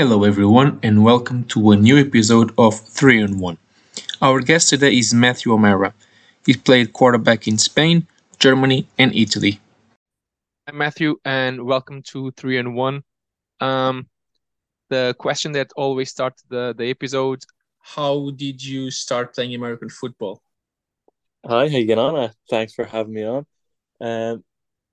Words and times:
Hello, 0.00 0.22
everyone, 0.22 0.78
and 0.84 1.02
welcome 1.02 1.42
to 1.46 1.72
a 1.72 1.76
new 1.76 1.98
episode 1.98 2.54
of 2.56 2.78
3 2.78 3.24
on 3.24 3.40
1. 3.40 3.58
Our 4.22 4.38
guest 4.38 4.68
today 4.68 4.96
is 4.96 5.12
Matthew 5.12 5.52
O'Meara. 5.52 5.92
He 6.46 6.54
played 6.54 6.92
quarterback 6.92 7.48
in 7.48 7.58
Spain, 7.58 8.06
Germany, 8.38 8.86
and 8.96 9.12
Italy. 9.12 9.58
Hi, 10.68 10.72
Matthew, 10.72 11.16
and 11.24 11.64
welcome 11.64 12.02
to 12.12 12.30
3 12.30 12.58
on 12.60 12.74
1. 12.74 13.02
Um, 13.58 14.06
the 14.88 15.16
question 15.18 15.50
that 15.54 15.72
always 15.74 16.10
starts 16.10 16.44
the, 16.48 16.76
the 16.78 16.90
episode 16.90 17.42
How 17.80 18.30
did 18.36 18.64
you 18.64 18.92
start 18.92 19.34
playing 19.34 19.56
American 19.56 19.88
football? 19.88 20.40
Hi, 21.44 21.68
how 21.68 21.76
you 21.76 21.86
getting 21.86 22.04
on? 22.04 22.14
Uh, 22.14 22.32
thanks 22.48 22.72
for 22.72 22.84
having 22.84 23.14
me 23.14 23.24
on. 23.24 23.46
Um, 24.00 24.44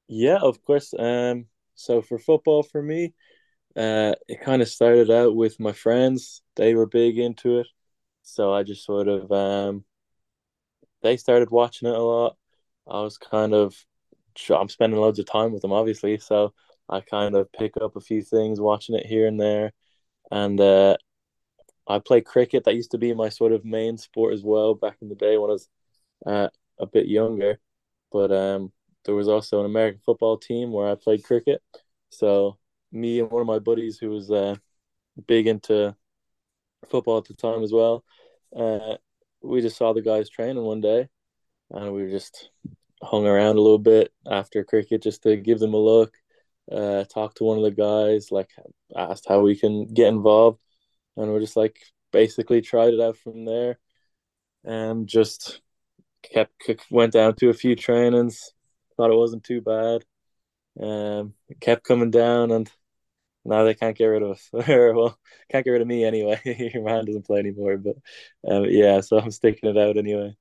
yeah, 0.08 0.40
of 0.42 0.66
course. 0.66 0.96
Um, 0.98 1.46
so 1.76 2.02
for 2.02 2.18
football, 2.18 2.64
for 2.64 2.82
me, 2.82 3.14
uh, 3.76 4.16
it 4.28 4.42
kind 4.42 4.62
of 4.62 4.70
started 4.70 5.12
out 5.12 5.36
with 5.36 5.60
my 5.60 5.72
friends. 5.74 6.42
They 6.56 6.76
were 6.76 6.88
big 6.88 7.18
into 7.20 7.60
it, 7.60 7.68
so 8.24 8.54
I 8.54 8.64
just 8.64 8.86
sort 8.86 9.08
of 9.08 9.32
um, 9.32 9.86
they 11.02 11.18
started 11.18 11.52
watching 11.52 11.88
it 11.88 11.96
a 11.96 12.02
lot. 12.02 12.38
I 12.88 13.02
was 13.02 13.18
kind 13.18 13.54
of 13.54 13.76
I'm 14.50 14.70
spending 14.70 15.00
loads 15.00 15.20
of 15.20 15.26
time 15.26 15.52
with 15.54 15.62
them, 15.62 15.72
obviously, 15.74 16.18
so 16.20 16.54
I 16.90 17.02
kind 17.02 17.36
of 17.36 17.52
pick 17.52 17.74
up 17.82 17.96
a 17.96 18.02
few 18.02 18.22
things, 18.22 18.60
watching 18.60 18.96
it 18.96 19.06
here 19.06 19.28
and 19.28 19.40
there, 19.40 19.72
and 20.32 20.60
uh, 20.60 20.98
I 21.88 22.00
play 22.00 22.22
cricket. 22.22 22.66
That 22.66 22.76
used 22.76 22.92
to 22.92 22.98
be 22.98 23.14
my 23.14 23.30
sort 23.30 23.52
of 23.54 23.66
main 23.66 23.98
sport 23.98 24.34
as 24.34 24.44
well 24.44 24.74
back 24.76 24.98
in 25.02 25.10
the 25.10 25.16
day 25.16 25.38
when 25.38 25.50
I 25.52 25.54
was 25.54 25.70
uh, 26.26 26.50
a 26.80 26.86
bit 26.86 27.08
younger. 27.08 27.60
But 28.12 28.32
um, 28.32 28.72
there 29.06 29.16
was 29.16 29.28
also 29.28 29.60
an 29.62 29.66
American 29.68 30.02
football 30.06 30.38
team 30.38 30.72
where 30.72 30.90
I 30.90 30.96
played 30.96 31.24
cricket. 31.24 31.62
So 32.10 32.58
me 32.96 33.20
and 33.20 33.30
one 33.30 33.42
of 33.42 33.48
my 33.48 33.60
buddies 33.60 33.98
who 33.98 34.10
was 34.10 34.32
uh, 34.32 34.56
big 35.28 35.48
into 35.48 35.96
football 36.90 37.18
at 37.18 37.26
the 37.26 37.34
time 37.34 37.64
as 37.64 37.72
well, 37.72 38.04
uh, 38.56 38.96
we 39.42 39.62
just 39.62 39.78
saw 39.78 39.94
the 39.94 40.02
guys 40.02 40.30
training 40.30 40.64
one 40.64 40.82
day, 40.82 41.08
and 41.72 41.94
we 41.94 42.10
just 42.10 42.50
hung 43.04 43.28
around 43.28 43.58
a 43.58 43.62
little 43.62 43.78
bit 43.80 44.12
after 44.30 44.64
cricket 44.64 45.04
just 45.04 45.24
to 45.24 45.36
give 45.38 45.60
them 45.60 45.74
a 45.74 45.78
look, 45.78 46.16
uh, 46.72 47.04
talk 47.04 47.36
to 47.36 47.44
one 47.44 47.58
of 47.58 47.64
the 47.64 47.72
guys, 47.72 48.32
like 48.32 48.50
asked 48.96 49.26
how 49.28 49.42
we 49.42 49.56
can 49.56 49.86
get 49.94 50.08
involved, 50.08 50.60
and 51.18 51.32
we're 51.32 51.40
just 51.40 51.58
like 51.58 51.78
basically 52.12 52.62
tried 52.62 52.94
it 52.94 53.02
out 53.02 53.18
from 53.18 53.46
there, 53.46 53.78
and 54.64 55.08
just 55.08 55.62
kept 56.24 56.54
went 56.90 57.14
down 57.14 57.36
to 57.36 57.50
a 57.50 57.54
few 57.54 57.76
trainings, 57.76 58.52
thought 58.98 59.12
it 59.12 59.18
wasn't 59.18 59.44
too 59.44 59.62
bad, 59.62 60.04
um, 60.82 61.34
kept 61.60 61.84
coming 61.84 62.10
down, 62.10 62.52
and 62.52 62.72
now 63.46 63.64
they 63.64 63.76
can't 63.76 63.98
get 63.98 64.06
rid 64.06 64.24
of 64.24 64.32
us. 64.32 64.50
well, 64.54 65.18
can't 65.52 65.64
get 65.64 65.72
rid 65.72 65.82
of 65.82 65.88
me 65.88 66.04
anyway. 66.04 66.40
Man 66.76 67.06
doesn't 67.06 67.26
play 67.26 67.40
anymore, 67.40 67.78
but 67.78 67.96
um, 68.48 68.66
yeah, 68.66 69.02
so 69.02 69.20
I'm 69.20 69.32
sticking 69.32 69.70
it 69.70 69.78
out 69.78 69.98
anyway. 69.98 70.36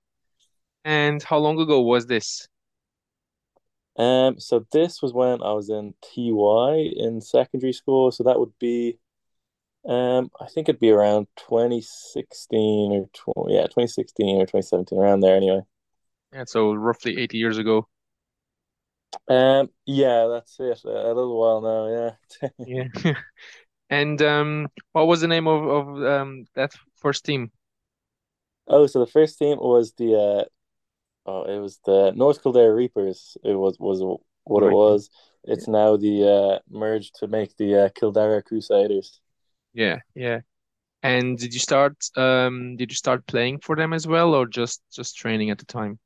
And 0.84 1.22
how 1.22 1.38
long 1.38 1.58
ago 1.60 1.80
was 1.80 2.06
this? 2.06 2.48
Um, 3.96 4.40
so 4.40 4.66
this 4.72 5.00
was 5.02 5.12
when 5.12 5.42
I 5.42 5.52
was 5.52 5.70
in 5.70 5.94
TY 6.02 6.92
in 6.96 7.20
secondary 7.20 7.72
school. 7.72 8.10
So 8.10 8.24
that 8.24 8.38
would 8.38 8.52
be, 8.58 8.98
um, 9.88 10.30
I 10.40 10.46
think 10.46 10.68
it'd 10.68 10.80
be 10.80 10.90
around 10.90 11.28
2016 11.36 12.92
or 12.92 13.08
20, 13.34 13.54
yeah, 13.54 13.62
2016 13.62 14.36
or 14.36 14.46
2017, 14.46 14.98
around 14.98 15.20
there 15.20 15.36
anyway. 15.36 15.60
Yeah, 16.32 16.44
so 16.46 16.74
roughly 16.74 17.18
80 17.20 17.38
years 17.38 17.58
ago. 17.58 17.86
Um, 19.28 19.70
yeah, 19.86 20.26
that's 20.30 20.58
it. 20.60 20.80
A 20.84 20.88
little 20.88 21.38
while 21.38 21.60
now, 21.60 21.88
yeah. 21.88 22.48
yeah. 23.04 23.14
and 23.90 24.20
um, 24.22 24.68
what 24.92 25.06
was 25.06 25.20
the 25.20 25.28
name 25.28 25.46
of 25.46 25.66
of 25.66 26.04
um 26.04 26.44
that 26.54 26.72
first 26.96 27.24
team? 27.24 27.50
Oh, 28.66 28.86
so 28.86 29.00
the 29.00 29.10
first 29.10 29.38
team 29.38 29.58
was 29.58 29.92
the 29.92 30.14
uh, 30.14 30.44
oh, 31.26 31.44
it 31.44 31.58
was 31.58 31.78
the 31.84 32.12
North 32.14 32.42
Kildare 32.42 32.74
Reapers. 32.74 33.36
It 33.44 33.54
was 33.54 33.76
was 33.78 34.00
what 34.44 34.62
right. 34.62 34.70
it 34.70 34.74
was. 34.74 35.10
It's 35.44 35.66
yeah. 35.66 35.72
now 35.72 35.96
the 35.96 36.28
uh 36.28 36.58
merged 36.70 37.16
to 37.16 37.26
make 37.26 37.56
the 37.56 37.84
uh, 37.84 37.88
Kildare 37.90 38.42
Crusaders. 38.42 39.20
Yeah, 39.72 39.98
yeah. 40.14 40.40
And 41.02 41.38
did 41.38 41.52
you 41.52 41.60
start 41.60 41.96
um 42.16 42.76
did 42.76 42.90
you 42.90 42.96
start 42.96 43.26
playing 43.26 43.60
for 43.60 43.76
them 43.76 43.92
as 43.92 44.06
well 44.06 44.34
or 44.34 44.46
just 44.46 44.82
just 44.92 45.16
training 45.16 45.50
at 45.50 45.58
the 45.58 45.66
time? 45.66 45.98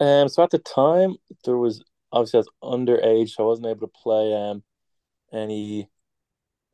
Um, 0.00 0.28
so 0.28 0.42
at 0.42 0.50
the 0.50 0.58
time 0.58 1.16
there 1.44 1.56
was 1.56 1.84
obviously 2.12 2.38
I 2.38 2.44
was 2.62 2.78
underage, 2.80 3.30
so 3.30 3.44
I 3.44 3.46
wasn't 3.46 3.68
able 3.68 3.86
to 3.86 3.92
play 4.02 4.34
um 4.34 4.62
any 5.32 5.88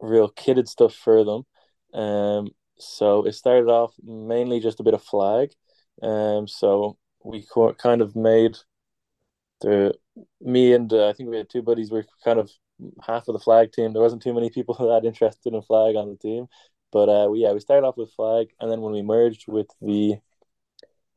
real 0.00 0.30
kitted 0.30 0.68
stuff 0.68 0.94
for 0.94 1.24
them. 1.24 1.46
Um, 1.94 2.50
so 2.78 3.24
it 3.26 3.32
started 3.32 3.68
off 3.68 3.94
mainly 4.02 4.60
just 4.60 4.80
a 4.80 4.82
bit 4.84 4.94
of 4.94 5.02
flag. 5.02 5.50
Um, 6.02 6.46
so 6.48 6.98
we 7.24 7.46
kind 7.78 8.02
of 8.02 8.16
made 8.16 8.56
the 9.60 9.94
me 10.40 10.72
and 10.74 10.92
uh, 10.92 11.08
I 11.08 11.12
think 11.12 11.30
we 11.30 11.36
had 11.36 11.50
two 11.50 11.62
buddies 11.62 11.90
were 11.90 12.04
kind 12.24 12.38
of 12.38 12.50
half 13.02 13.28
of 13.28 13.32
the 13.32 13.38
flag 13.38 13.72
team. 13.72 13.92
There 13.92 14.02
wasn't 14.02 14.22
too 14.22 14.34
many 14.34 14.50
people 14.50 14.74
that 14.78 15.06
interested 15.06 15.54
in 15.54 15.62
flag 15.62 15.96
on 15.96 16.10
the 16.10 16.16
team, 16.16 16.46
but 16.92 17.08
uh, 17.08 17.28
we, 17.30 17.40
yeah, 17.40 17.52
we 17.52 17.60
started 17.60 17.86
off 17.86 17.96
with 17.96 18.12
flag, 18.12 18.48
and 18.60 18.70
then 18.70 18.80
when 18.80 18.92
we 18.92 19.02
merged 19.02 19.44
with 19.48 19.68
the 19.80 20.16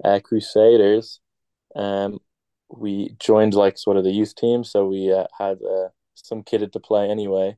uh, 0.04 0.20
Crusaders, 0.24 1.20
um, 1.76 2.20
we 2.70 3.16
joined 3.20 3.54
like 3.54 3.78
sort 3.78 3.98
of 3.98 4.04
the 4.04 4.12
youth 4.12 4.36
team, 4.36 4.64
so 4.64 4.88
we 4.88 5.12
uh, 5.12 5.26
had 5.38 5.60
uh, 5.64 5.90
some 6.16 6.44
kitted 6.44 6.72
to 6.74 6.80
play 6.80 7.10
anyway, 7.10 7.58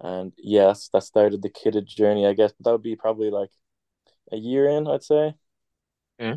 and 0.00 0.32
yes, 0.36 0.88
that 0.92 1.02
started 1.02 1.42
the 1.42 1.50
kitted 1.50 1.86
journey, 1.86 2.26
I 2.26 2.32
guess. 2.32 2.52
But 2.52 2.64
that 2.64 2.72
would 2.72 2.82
be 2.82 2.96
probably 2.96 3.30
like 3.30 3.50
a 4.32 4.36
year 4.36 4.68
in, 4.68 4.86
I'd 4.86 5.04
say. 5.04 5.34
Yeah. 6.18 6.36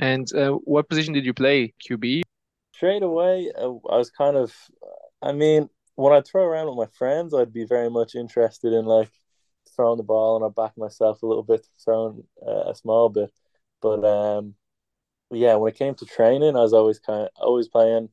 And 0.00 0.32
uh, 0.34 0.52
what 0.52 0.88
position 0.88 1.12
did 1.12 1.26
you 1.26 1.34
play? 1.34 1.74
QB. 1.86 2.22
Straight 2.74 3.02
away, 3.02 3.52
uh, 3.56 3.74
I 3.90 3.96
was 3.96 4.10
kind 4.10 4.36
of. 4.36 4.54
I 5.20 5.32
mean, 5.32 5.68
when 5.94 6.12
I 6.12 6.20
throw 6.20 6.44
around 6.44 6.66
with 6.68 6.76
my 6.76 6.96
friends, 6.98 7.34
I'd 7.34 7.52
be 7.52 7.64
very 7.64 7.90
much 7.90 8.14
interested 8.14 8.72
in 8.72 8.86
like 8.86 9.10
throwing 9.76 9.98
the 9.98 10.02
ball, 10.02 10.36
and 10.36 10.44
I 10.44 10.48
back 10.48 10.76
myself 10.76 11.22
a 11.22 11.26
little 11.26 11.42
bit, 11.42 11.66
throwing 11.84 12.24
uh, 12.46 12.70
a 12.70 12.74
small 12.74 13.08
bit. 13.08 13.30
But 13.80 14.04
um, 14.04 14.54
yeah, 15.38 15.54
when 15.56 15.72
it 15.72 15.78
came 15.78 15.94
to 15.96 16.06
training, 16.06 16.56
I 16.56 16.60
was 16.60 16.72
always 16.72 16.98
kind 16.98 17.22
of 17.24 17.30
always 17.36 17.68
playing 17.68 18.10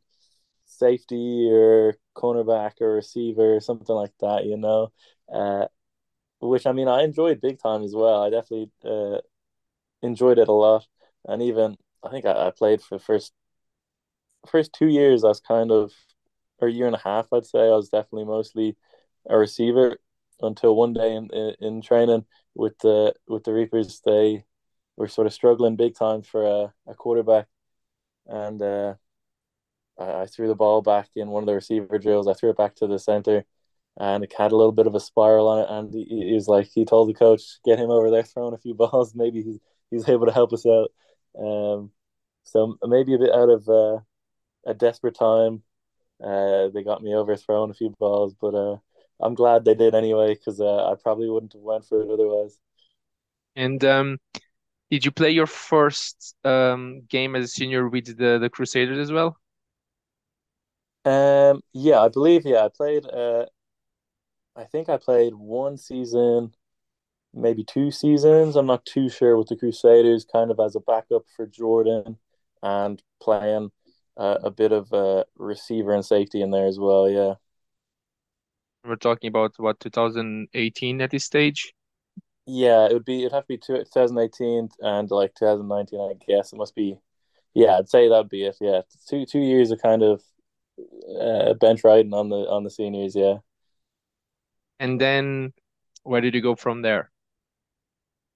safety 0.66 1.50
or 1.52 1.96
cornerback 2.16 2.82
or 2.82 2.94
receiver 2.96 3.58
or 3.58 3.62
something 3.62 3.96
like 3.96 4.14
that, 4.22 4.46
you 4.46 4.58
know. 4.58 4.92
Uh, 5.34 5.68
which 6.42 6.68
I 6.68 6.74
mean, 6.74 6.88
I 6.90 7.04
enjoyed 7.04 7.42
big 7.42 7.60
time 7.62 7.84
as 7.84 7.96
well. 7.96 8.24
I 8.24 8.30
definitely 8.32 8.72
uh, 8.86 9.20
enjoyed 10.04 10.40
it 10.40 10.50
a 10.50 10.54
lot, 10.54 10.88
and 11.26 11.42
even 11.44 11.78
I 12.04 12.10
think 12.12 12.26
I, 12.26 12.48
I 12.48 12.52
played 12.52 12.82
for 12.82 12.98
the 12.98 13.04
first 13.04 13.34
first 14.48 14.74
two 14.74 14.88
years. 14.88 15.24
I 15.24 15.28
was 15.30 15.40
kind 15.40 15.72
of 15.72 15.92
or 16.60 16.68
a 16.68 16.72
year 16.72 16.88
and 16.88 16.96
a 16.96 17.00
half, 17.00 17.32
I'd 17.34 17.46
say. 17.46 17.60
I 17.62 17.76
was 17.76 17.90
definitely 17.90 18.26
mostly 18.26 18.78
a 19.30 19.38
receiver 19.38 19.98
until 20.42 20.76
one 20.76 20.94
day 20.94 21.16
in 21.16 21.30
in, 21.34 21.56
in 21.62 21.82
training 21.82 22.26
with 22.56 22.78
the 22.80 23.14
with 23.28 23.44
the 23.46 23.54
Reapers, 23.54 24.02
they 24.06 24.46
we're 25.00 25.08
sort 25.08 25.26
of 25.26 25.34
struggling 25.34 25.78
big 25.78 25.96
time 25.96 26.22
for 26.22 26.46
a, 26.46 26.74
a 26.86 26.94
quarterback. 26.94 27.48
And 28.28 28.62
uh, 28.62 28.96
I, 29.98 30.24
I, 30.24 30.26
threw 30.26 30.50
the 30.50 30.56
ball 30.56 30.82
back 30.82 31.08
in 31.16 31.30
one 31.30 31.42
of 31.42 31.48
the 31.48 31.56
receiver 31.56 31.98
drills. 31.98 32.28
I 32.28 32.34
threw 32.34 32.50
it 32.50 32.58
back 32.58 32.76
to 32.76 32.88
the 32.88 33.00
center, 33.00 33.46
and 33.98 34.26
it 34.26 34.34
had 34.38 34.52
a 34.52 34.58
little 34.58 34.74
bit 34.74 34.88
of 34.88 34.96
a 34.96 35.00
spiral 35.00 35.48
on 35.48 35.60
it. 35.60 35.68
And 35.70 35.94
he, 35.94 36.26
he 36.28 36.34
was 36.34 36.50
like, 36.50 36.68
he 36.76 36.84
told 36.84 37.08
the 37.08 37.14
coach, 37.14 37.42
get 37.64 37.80
him 37.80 37.90
over 37.90 38.12
there 38.12 38.24
throwing 38.24 38.54
a 38.54 38.58
few 38.58 38.74
balls. 38.76 39.16
Maybe 39.16 39.42
he's, 39.42 39.60
he's 39.90 40.10
able 40.10 40.26
to 40.26 40.34
help 40.34 40.52
us 40.52 40.66
out. 40.66 40.92
Um, 41.42 41.92
so 42.44 42.78
maybe 42.84 43.14
a 43.14 43.20
bit 43.20 43.34
out 43.34 43.50
of 43.50 43.70
uh, 43.70 44.00
a 44.66 44.74
desperate 44.74 45.16
time, 45.16 45.64
uh, 46.22 46.68
they 46.74 46.84
got 46.84 47.02
me 47.02 47.16
over 47.16 47.38
throwing 47.38 47.72
a 47.72 47.74
few 47.74 47.96
balls, 47.98 48.36
but 48.40 48.54
uh, 48.54 48.76
I'm 49.22 49.34
glad 49.34 49.64
they 49.64 49.76
did 49.76 49.96
anyway 49.96 50.34
because 50.34 50.60
uh, 50.60 50.92
I 50.92 50.96
probably 51.02 51.30
wouldn't 51.30 51.54
have 51.54 51.62
went 51.62 51.86
for 51.86 52.02
it 52.02 52.10
otherwise. 52.10 52.60
And 53.56 53.84
um, 53.86 54.18
did 54.92 55.06
you 55.06 55.12
play 55.12 55.32
your 55.32 55.48
first 55.48 56.36
um, 56.44 57.02
game 57.10 57.36
as 57.36 57.46
a 57.46 57.48
senior 57.48 57.88
with 57.88 58.18
the, 58.18 58.40
the 58.40 58.50
Crusaders 58.50 58.98
as 58.98 59.12
well? 59.12 59.38
Um, 61.06 61.62
yeah, 61.74 62.00
I 62.00 62.10
believe. 62.10 62.46
Yeah, 62.46 62.66
I 62.66 62.70
played. 62.70 63.06
Uh, 63.06 63.46
I 64.56 64.66
think 64.66 64.90
I 64.90 64.98
played 64.98 65.34
one 65.36 65.78
season, 65.78 66.54
maybe 67.34 67.64
two 67.64 67.92
seasons. 67.92 68.56
I'm 68.56 68.66
not 68.66 68.86
too 68.86 69.10
sure 69.10 69.38
with 69.38 69.48
the 69.48 69.56
Crusaders, 69.56 70.26
kind 70.26 70.52
of 70.52 70.60
as 70.60 70.76
a 70.76 70.82
backup 70.82 71.24
for 71.36 71.46
Jordan, 71.46 72.18
and 72.62 73.02
playing 73.22 73.72
uh, 74.18 74.40
a 74.44 74.52
bit 74.52 74.72
of 74.72 74.92
a 74.92 75.26
receiver 75.38 75.94
and 75.94 76.06
safety 76.06 76.42
in 76.42 76.52
there 76.52 76.68
as 76.68 76.80
well. 76.80 77.10
Yeah. 77.10 77.36
We're 78.84 78.96
talking 78.96 79.28
about 79.28 79.54
what 79.58 79.80
2018 79.80 81.02
at 81.02 81.12
this 81.12 81.26
stage. 81.26 81.74
Yeah, 82.52 82.88
it 82.88 82.94
would 82.94 83.06
be. 83.06 83.22
It'd 83.22 83.34
have 83.34 83.44
to 83.44 83.48
be 83.48 83.58
2018 83.58 84.70
and 84.80 85.12
like 85.12 85.36
2019. 85.36 86.00
I 86.00 86.14
guess 86.26 86.52
it 86.52 86.56
must 86.56 86.74
be. 86.74 86.98
Yeah, 87.54 87.78
I'd 87.78 87.90
say 87.90 88.10
that'd 88.10 88.28
be 88.28 88.46
it. 88.46 88.58
Yeah, 88.60 88.82
two 89.08 89.28
two 89.28 89.40
years 89.40 89.70
of 89.70 89.80
kind 89.80 90.02
of 90.02 90.24
uh, 91.22 91.54
bench 91.54 91.84
riding 91.84 92.14
on 92.14 92.30
the 92.30 92.38
on 92.50 92.64
the 92.64 92.72
seniors. 92.72 93.16
Yeah. 93.16 93.38
And 94.80 95.00
then 95.00 95.54
where 96.04 96.22
did 96.22 96.34
you 96.34 96.42
go 96.42 96.56
from 96.56 96.82
there? 96.82 97.12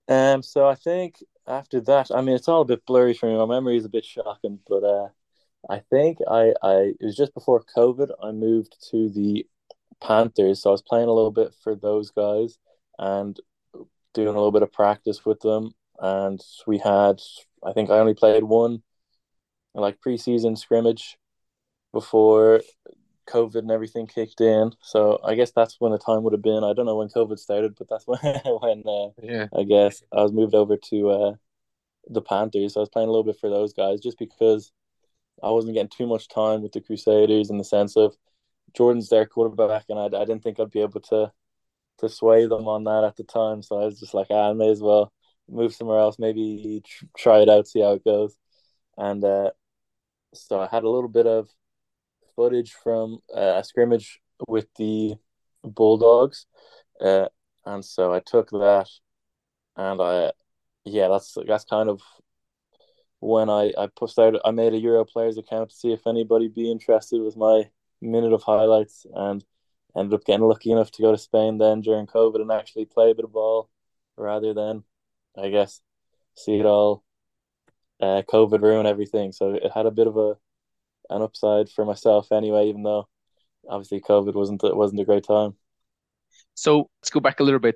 Um, 0.08 0.44
so 0.44 0.68
I 0.68 0.76
think 0.76 1.16
after 1.48 1.82
that, 1.82 2.12
I 2.14 2.22
mean, 2.22 2.36
it's 2.36 2.48
all 2.48 2.62
a 2.62 2.66
bit 2.66 2.86
blurry 2.86 3.16
for 3.16 3.28
me. 3.28 3.36
My 3.38 3.48
memory 3.48 3.78
is 3.78 3.86
a 3.86 3.90
bit 3.90 4.06
shocking, 4.06 4.60
but 4.68 4.84
uh, 4.84 5.08
I 5.72 5.80
think 5.80 6.20
I, 6.30 6.54
I 6.62 6.94
it 7.00 7.02
was 7.02 7.16
just 7.16 7.34
before 7.34 7.64
COVID. 7.76 8.12
I 8.22 8.32
moved 8.32 8.76
to 8.92 9.10
the 9.10 9.48
Panthers, 10.02 10.62
so 10.62 10.70
I 10.70 10.74
was 10.74 10.84
playing 10.84 11.10
a 11.10 11.14
little 11.14 11.32
bit 11.32 11.56
for 11.64 11.76
those 11.76 12.12
guys 12.12 12.60
and 13.00 13.40
doing 14.14 14.30
a 14.30 14.32
little 14.32 14.52
bit 14.52 14.64
of 14.64 14.72
practice 14.72 15.26
with 15.26 15.40
them. 15.42 15.74
And 16.00 16.42
we 16.68 16.80
had, 16.80 17.22
I 17.66 17.74
think, 17.74 17.90
I 17.90 18.00
only 18.00 18.14
played 18.14 18.44
one 18.44 18.84
like 19.76 20.00
preseason 20.06 20.58
scrimmage 20.58 21.18
before 21.92 22.62
COVID 23.28 23.56
and 23.60 23.72
everything 23.72 24.08
kicked 24.08 24.42
in. 24.42 24.74
So 24.82 25.20
I 25.24 25.36
guess 25.36 25.52
that's 25.52 25.78
when 25.80 25.92
the 25.92 25.98
time 25.98 26.24
would 26.24 26.34
have 26.34 26.42
been. 26.42 26.64
I 26.64 26.74
don't 26.74 26.86
know 26.86 26.98
when 26.98 27.10
COVID 27.10 27.40
started, 27.40 27.76
but 27.78 27.88
that's 27.90 28.06
when 28.08 28.20
when 28.62 28.84
uh, 28.88 29.10
Yeah. 29.22 29.48
I 29.58 29.64
guess 29.64 30.04
I 30.12 30.22
was 30.24 30.32
moved 30.34 30.56
over 30.56 30.78
to 30.78 31.10
uh, 31.10 31.34
the 32.10 32.22
Panthers. 32.22 32.74
So 32.74 32.82
I 32.82 32.84
was 32.84 32.90
playing 32.90 33.10
a 33.10 33.12
little 33.12 33.24
bit 33.24 33.40
for 33.40 33.50
those 33.50 33.74
guys 33.74 34.02
just 34.02 34.20
because 34.20 34.72
I 35.42 35.50
wasn't 35.52 35.74
getting 35.76 35.90
too 35.90 36.08
much 36.08 36.28
time 36.28 36.62
with 36.62 36.72
the 36.74 36.82
Crusaders 36.82 37.50
in 37.50 37.58
the 37.58 37.64
sense 37.64 37.98
of 37.98 38.16
Jordan's 38.74 39.10
their 39.10 39.26
quarterback, 39.26 39.86
and 39.90 40.00
I, 40.00 40.06
I 40.06 40.26
didn't 40.26 40.44
think 40.44 40.60
I'd 40.60 40.72
be 40.72 40.82
able 40.82 41.02
to 41.02 41.32
to 42.00 42.10
sway 42.10 42.46
them 42.48 42.68
on 42.68 42.84
that 42.86 43.04
at 43.04 43.16
the 43.16 43.24
time. 43.24 43.62
So 43.62 43.82
I 43.82 43.86
was 43.86 44.00
just 44.00 44.14
like, 44.14 44.28
ah, 44.30 44.50
I 44.50 44.54
may 44.54 44.70
as 44.70 44.82
well 44.82 45.12
move 45.50 45.74
somewhere 45.74 46.00
else, 46.00 46.18
maybe 46.20 46.82
tr- 46.86 47.06
try 47.18 47.40
it 47.42 47.50
out, 47.50 47.68
see 47.68 47.82
how 47.82 47.94
it 47.94 48.04
goes. 48.04 48.36
And 48.98 49.24
uh, 49.24 49.52
so 50.34 50.60
I 50.60 50.68
had 50.68 50.84
a 50.84 50.90
little 50.90 51.10
bit 51.10 51.28
of 51.28 51.50
footage 52.36 52.74
from 52.84 53.20
uh, 53.36 53.56
a 53.58 53.64
scrimmage 53.64 54.20
with 54.48 54.68
the 54.78 55.16
Bulldogs, 55.64 56.46
uh, 57.02 57.28
and 57.66 57.84
so 57.84 58.14
I 58.14 58.20
took 58.20 58.50
that, 58.52 58.88
and 59.78 60.02
I, 60.02 60.32
yeah, 60.84 61.08
that's 61.08 61.38
that's 61.48 61.64
kind 61.64 61.90
of 61.90 62.02
when 63.20 63.50
I 63.50 63.72
I 63.78 63.88
posted 63.96 64.36
out. 64.36 64.42
I 64.44 64.52
made 64.52 64.74
a 64.74 64.80
Euro 64.80 65.06
Players 65.06 65.38
account 65.38 65.70
to 65.70 65.76
see 65.76 65.94
if 65.94 66.06
anybody 66.06 66.50
be 66.50 66.70
interested 66.72 67.22
with 67.22 67.38
my 67.38 67.70
minute 68.02 68.34
of 68.34 68.44
highlights, 68.44 69.06
and 69.14 69.44
ended 69.98 70.14
up 70.14 70.26
getting 70.26 70.46
lucky 70.46 70.72
enough 70.72 70.92
to 70.92 71.02
go 71.02 71.12
to 71.12 71.18
Spain 71.18 71.58
then 71.58 71.82
during 71.82 72.08
COVID 72.08 72.42
and 72.42 72.52
actually 72.52 72.86
play 72.86 73.12
a 73.12 73.16
bit 73.16 73.26
of 73.26 73.34
ball, 73.34 73.70
rather 74.18 74.54
than, 74.54 74.84
I 75.38 75.50
guess, 75.50 75.82
see 76.36 76.60
it 76.60 76.66
all. 76.66 77.04
Uh, 78.02 78.22
COVID 78.24 78.62
ruin 78.62 78.86
everything, 78.86 79.32
so 79.32 79.54
it 79.54 79.72
had 79.74 79.86
a 79.86 79.92
bit 79.92 80.08
of 80.08 80.18
a 80.18 80.36
an 81.10 81.22
upside 81.22 81.70
for 81.70 81.86
myself 81.86 82.32
anyway. 82.32 82.68
Even 82.68 82.84
though 82.84 83.08
obviously 83.70 84.02
COVID 84.02 84.34
wasn't 84.34 84.64
it 84.64 84.76
wasn't 84.76 85.02
a 85.02 85.06
great 85.06 85.24
time. 85.24 85.56
So 86.56 86.90
let's 87.02 87.10
go 87.10 87.20
back 87.20 87.40
a 87.40 87.44
little 87.44 87.60
bit. 87.60 87.76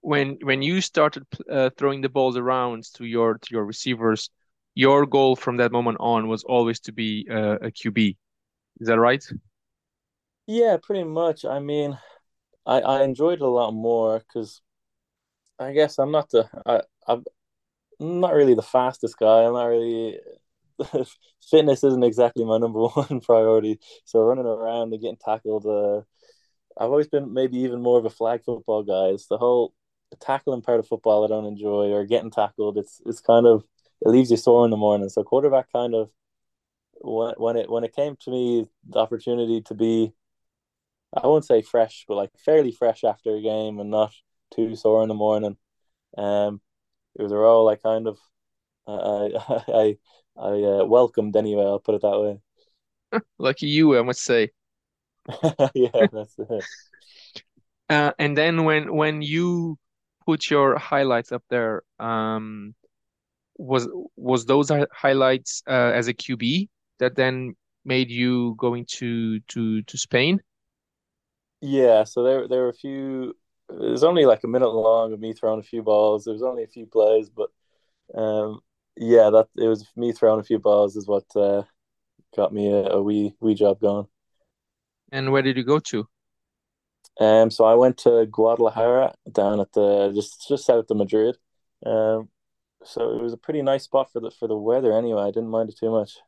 When 0.00 0.38
when 0.42 0.62
you 0.62 0.80
started 0.80 1.24
uh, 1.50 1.70
throwing 1.76 2.00
the 2.00 2.08
balls 2.08 2.36
around 2.36 2.84
to 2.94 3.04
your 3.04 3.38
to 3.38 3.48
your 3.50 3.64
receivers, 3.64 4.30
your 4.74 5.06
goal 5.06 5.36
from 5.36 5.56
that 5.56 5.72
moment 5.72 5.98
on 6.00 6.28
was 6.28 6.44
always 6.44 6.80
to 6.80 6.92
be 6.92 7.26
uh, 7.30 7.56
a 7.62 7.70
QB. 7.70 8.16
Is 8.80 8.88
that 8.88 8.98
right? 8.98 9.24
Yeah, 10.46 10.76
pretty 10.82 11.04
much. 11.04 11.44
I 11.44 11.58
mean, 11.58 11.98
I 12.66 12.80
I 12.80 13.02
enjoyed 13.04 13.40
it 13.40 13.42
a 13.42 13.48
lot 13.48 13.72
more 13.72 14.20
because 14.20 14.62
I 15.58 15.72
guess 15.72 15.98
I'm 15.98 16.12
not 16.12 16.30
the 16.30 16.48
I 16.66 16.82
I'm 17.08 17.24
not 18.00 18.34
really 18.34 18.54
the 18.54 18.62
fastest 18.62 19.18
guy. 19.18 19.44
I'm 19.44 19.54
not 19.54 19.66
really 19.66 20.20
fitness 21.50 21.84
isn't 21.84 22.04
exactly 22.04 22.44
my 22.44 22.58
number 22.58 22.80
one 22.88 23.20
priority. 23.20 23.80
So 24.06 24.20
running 24.22 24.46
around 24.46 24.92
and 24.92 25.02
getting 25.02 25.18
tackled, 25.18 25.66
uh, 25.66 25.98
I've 26.78 26.90
always 26.90 27.08
been 27.08 27.32
maybe 27.34 27.58
even 27.60 27.82
more 27.82 27.98
of 27.98 28.06
a 28.06 28.10
flag 28.10 28.44
football 28.44 28.82
guy. 28.84 29.14
It's 29.14 29.28
the 29.28 29.38
whole 29.38 29.74
tackling 30.20 30.62
part 30.62 30.80
of 30.80 30.88
football 30.88 31.24
I 31.24 31.28
don't 31.28 31.46
enjoy, 31.46 31.92
or 31.92 32.04
getting 32.06 32.30
tackled. 32.32 32.78
It's 32.78 33.00
it's 33.06 33.20
kind 33.20 33.46
of 33.46 33.64
it 34.02 34.08
leaves 34.10 34.30
you 34.30 34.36
sore 34.38 34.64
in 34.66 34.70
the 34.72 34.78
morning. 34.78 35.08
So 35.10 35.24
quarterback 35.24 35.72
kind 35.72 35.94
of 35.94 36.10
when 37.00 37.34
when 37.36 37.56
it 37.56 37.70
when 37.70 37.84
it 37.84 37.94
came 37.94 38.16
to 38.20 38.30
me 38.30 38.66
the 38.88 38.98
opportunity 38.98 39.60
to 39.62 39.74
be, 39.74 40.12
I 41.14 41.26
won't 41.26 41.44
say 41.44 41.62
fresh, 41.62 42.04
but 42.08 42.16
like 42.16 42.30
fairly 42.38 42.72
fresh 42.72 43.04
after 43.04 43.34
a 43.34 43.42
game 43.42 43.78
and 43.80 43.90
not 43.90 44.12
too 44.54 44.76
sore 44.76 45.02
in 45.02 45.08
the 45.08 45.14
morning. 45.14 45.56
Um, 46.16 46.60
it 47.18 47.22
was 47.22 47.32
a 47.32 47.36
role 47.36 47.68
I 47.68 47.76
kind 47.76 48.06
of 48.06 48.18
I 48.86 49.32
I 49.68 49.98
I 50.38 50.62
uh, 50.62 50.84
welcomed 50.84 51.36
anyway. 51.36 51.64
I'll 51.64 51.78
put 51.78 51.94
it 51.94 52.02
that 52.02 52.20
way. 52.20 53.20
Lucky 53.38 53.66
you, 53.66 53.98
I 53.98 54.02
must 54.02 54.22
say. 54.22 54.50
yeah, 55.74 56.06
that's 56.12 56.38
it. 56.38 56.64
Uh, 57.88 58.12
and 58.18 58.36
then 58.36 58.64
when 58.64 58.94
when 58.94 59.22
you 59.22 59.78
put 60.24 60.50
your 60.50 60.76
highlights 60.76 61.32
up 61.32 61.42
there, 61.48 61.82
um, 61.98 62.74
was 63.56 63.88
was 64.16 64.44
those 64.44 64.70
highlights 64.92 65.62
uh, 65.66 65.92
as 65.94 66.08
a 66.08 66.14
QB 66.14 66.68
that 66.98 67.16
then 67.16 67.54
made 67.84 68.10
you 68.10 68.54
going 68.58 68.84
to 68.98 69.40
to 69.40 69.82
to 69.82 69.98
Spain? 69.98 70.40
Yeah, 71.60 72.04
so 72.04 72.22
there 72.22 72.48
there 72.48 72.62
were 72.62 72.68
a 72.68 72.74
few. 72.74 73.34
It 73.70 73.90
was 73.90 74.04
only 74.04 74.26
like 74.26 74.44
a 74.44 74.48
minute 74.48 74.68
long 74.68 75.12
of 75.12 75.20
me 75.20 75.32
throwing 75.32 75.60
a 75.60 75.64
few 75.64 75.82
balls. 75.82 76.24
There 76.24 76.34
was 76.34 76.42
only 76.42 76.62
a 76.62 76.68
few 76.68 76.86
plays, 76.86 77.30
but 77.30 77.50
um, 78.14 78.60
yeah, 78.96 79.30
that 79.30 79.48
it 79.56 79.68
was 79.68 79.86
me 79.96 80.12
throwing 80.12 80.40
a 80.40 80.44
few 80.44 80.58
balls 80.58 80.96
is 80.96 81.06
what 81.08 81.24
uh, 81.36 81.62
got 82.36 82.52
me 82.52 82.72
a, 82.72 82.86
a 82.90 83.02
wee 83.02 83.34
wee 83.40 83.54
job 83.54 83.80
going. 83.80 84.06
And 85.12 85.32
where 85.32 85.42
did 85.42 85.56
you 85.56 85.64
go 85.64 85.78
to? 85.80 86.08
Um, 87.18 87.50
so 87.50 87.64
I 87.64 87.74
went 87.74 87.96
to 87.98 88.26
Guadalajara 88.26 89.14
down 89.32 89.60
at 89.60 89.72
the 89.72 90.12
just 90.14 90.46
just 90.48 90.66
south 90.66 90.90
of 90.90 90.96
Madrid. 90.96 91.36
Um, 91.84 92.28
so 92.84 93.16
it 93.16 93.22
was 93.22 93.32
a 93.32 93.38
pretty 93.38 93.62
nice 93.62 93.84
spot 93.84 94.12
for 94.12 94.20
the 94.20 94.30
for 94.30 94.48
the 94.48 94.56
weather 94.56 94.92
anyway. 94.92 95.22
I 95.22 95.30
didn't 95.30 95.48
mind 95.48 95.70
it 95.70 95.78
too 95.78 95.90
much. 95.90 96.18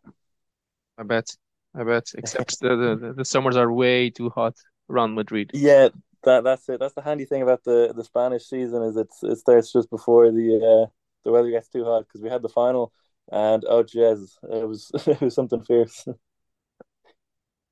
I 0.96 1.02
bet, 1.02 1.28
I 1.75 1.84
bet. 1.84 2.06
Except 2.16 2.58
the, 2.60 2.96
the 2.96 3.14
the 3.16 3.25
summers 3.25 3.56
are 3.56 3.72
way 3.72 4.10
too 4.10 4.30
hot 4.30 4.56
around 4.90 5.14
Madrid. 5.14 5.52
Yeah, 5.52 5.88
that 6.25 6.44
that's 6.44 6.69
it. 6.69 6.81
That's 6.81 6.94
the 6.94 7.02
handy 7.02 7.25
thing 7.25 7.43
about 7.43 7.64
the 7.64 7.93
the 7.94 8.05
Spanish 8.05 8.46
season 8.46 8.82
is 8.82 8.96
it's 8.96 9.23
it 9.23 9.37
starts 9.38 9.73
just 9.73 9.90
before 9.90 10.30
the 10.30 10.57
uh 10.57 10.90
the 11.25 11.33
weather 11.33 11.50
gets 11.50 11.68
too 11.68 11.85
hot 11.85 12.07
because 12.07 12.23
we 12.23 12.28
had 12.30 12.42
the 12.42 12.49
final 12.49 12.92
and 13.33 13.64
oh 13.68 13.83
jazz, 13.83 14.37
it 14.42 14.68
was 14.68 14.90
it 15.07 15.21
was 15.21 15.35
something 15.35 15.62
fierce. 15.64 16.07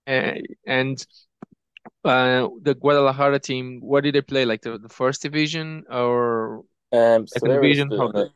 Uh, 0.06 0.34
and 0.66 1.04
uh, 2.04 2.48
the 2.62 2.74
Guadalajara 2.74 3.40
team, 3.40 3.80
what 3.80 4.04
did 4.04 4.14
they 4.14 4.22
play? 4.22 4.44
Like 4.44 4.62
the, 4.62 4.78
the 4.78 4.88
first 4.88 5.22
division 5.22 5.84
or 5.90 6.64
Um, 6.92 7.26
so 7.26 7.46
second 7.46 7.48
they 7.48 7.58
were 7.58 7.70
division? 7.70 7.88
the, 7.88 8.04
the 8.14 8.30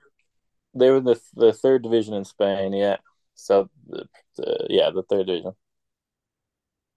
they 0.74 0.90
were 0.90 1.00
the 1.00 1.20
the 1.34 1.52
third 1.52 1.82
division 1.82 2.14
in 2.14 2.24
Spain. 2.24 2.72
Yeah, 2.72 2.98
so 3.34 3.70
the, 3.88 4.08
the 4.36 4.66
yeah 4.70 4.90
the 4.90 5.04
third 5.04 5.26
division. 5.28 5.54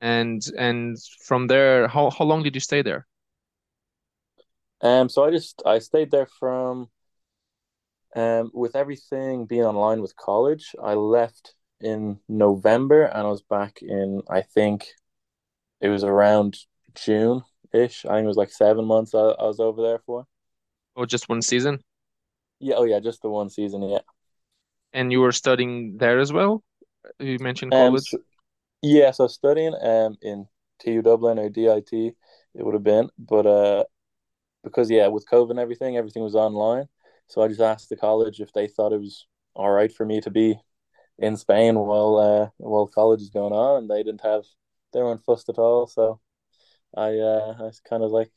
And 0.03 0.43
and 0.59 0.97
from 1.27 1.47
there, 1.47 1.87
how 1.89 2.11
how 2.11 2.25
long 2.25 2.43
did 2.43 2.55
you 2.55 2.61
stay 2.61 2.83
there? 2.83 3.07
Um, 4.81 5.09
so 5.09 5.23
I 5.23 5.31
just 5.31 5.61
I 5.65 5.79
stayed 5.79 6.11
there 6.11 6.25
from 6.27 6.89
um 8.15 8.51
with 8.53 8.75
everything 8.75 9.45
being 9.45 9.63
online 9.63 10.01
with 10.01 10.15
college. 10.15 10.75
I 10.81 10.93
left 10.93 11.55
in 11.81 12.19
November 12.29 13.03
and 13.03 13.19
I 13.27 13.29
was 13.29 13.41
back 13.41 13.81
in 13.81 14.21
I 14.29 14.41
think 14.41 14.87
it 15.81 15.89
was 15.89 16.03
around 16.03 16.57
June 16.95 17.43
ish. 17.73 18.05
I 18.05 18.15
think 18.15 18.25
it 18.25 18.27
was 18.27 18.37
like 18.37 18.51
seven 18.51 18.85
months 18.85 19.15
I, 19.15 19.19
I 19.19 19.45
was 19.45 19.59
over 19.59 19.81
there 19.83 19.99
for. 19.99 20.27
oh 20.95 21.05
just 21.05 21.29
one 21.29 21.41
season? 21.41 21.79
Yeah, 22.59 22.75
oh 22.77 22.83
yeah, 22.85 22.99
just 22.99 23.21
the 23.21 23.29
one 23.29 23.49
season. 23.49 23.83
Yeah. 23.83 23.99
And 24.93 25.11
you 25.11 25.19
were 25.21 25.31
studying 25.31 25.97
there 25.97 26.19
as 26.19 26.31
well? 26.31 26.63
You 27.19 27.39
mentioned 27.39 27.71
Um, 27.71 27.97
college. 27.97 28.05
so, 28.05 28.19
yeah, 28.83 29.11
so 29.11 29.27
studying 29.27 29.75
um 29.81 30.17
in 30.21 30.47
TU 30.79 31.01
Dublin 31.01 31.39
or 31.39 31.49
DIT 31.49 31.93
it 31.93 32.65
would 32.65 32.75
have 32.75 32.83
been, 32.83 33.09
but 33.17 33.47
uh 33.47 33.85
because 34.63 34.91
yeah, 34.91 35.07
with 35.07 35.27
COVID 35.29 35.51
and 35.51 35.59
everything, 35.59 35.97
everything 35.97 36.23
was 36.23 36.35
online. 36.35 36.87
So 37.27 37.41
I 37.41 37.47
just 37.47 37.61
asked 37.61 37.89
the 37.89 37.97
college 37.97 38.41
if 38.41 38.53
they 38.53 38.67
thought 38.67 38.93
it 38.93 38.99
was 39.01 39.27
all 39.55 39.71
right 39.71 39.91
for 39.93 40.05
me 40.05 40.21
to 40.21 40.31
be 40.31 40.59
in 41.19 41.37
Spain 41.37 41.75
while 41.79 42.17
uh 42.17 42.49
while 42.57 42.87
college 42.87 43.21
is 43.21 43.29
going 43.29 43.53
on, 43.53 43.83
and 43.83 43.89
they 43.89 44.03
didn't 44.03 44.21
have 44.21 44.43
they 44.93 45.01
weren't 45.01 45.23
fussed 45.25 45.49
at 45.49 45.59
all. 45.59 45.87
So 45.87 46.19
I 46.95 47.17
uh 47.19 47.55
I 47.59 47.63
was 47.63 47.81
kind 47.87 48.03
of 48.03 48.11
like 48.11 48.31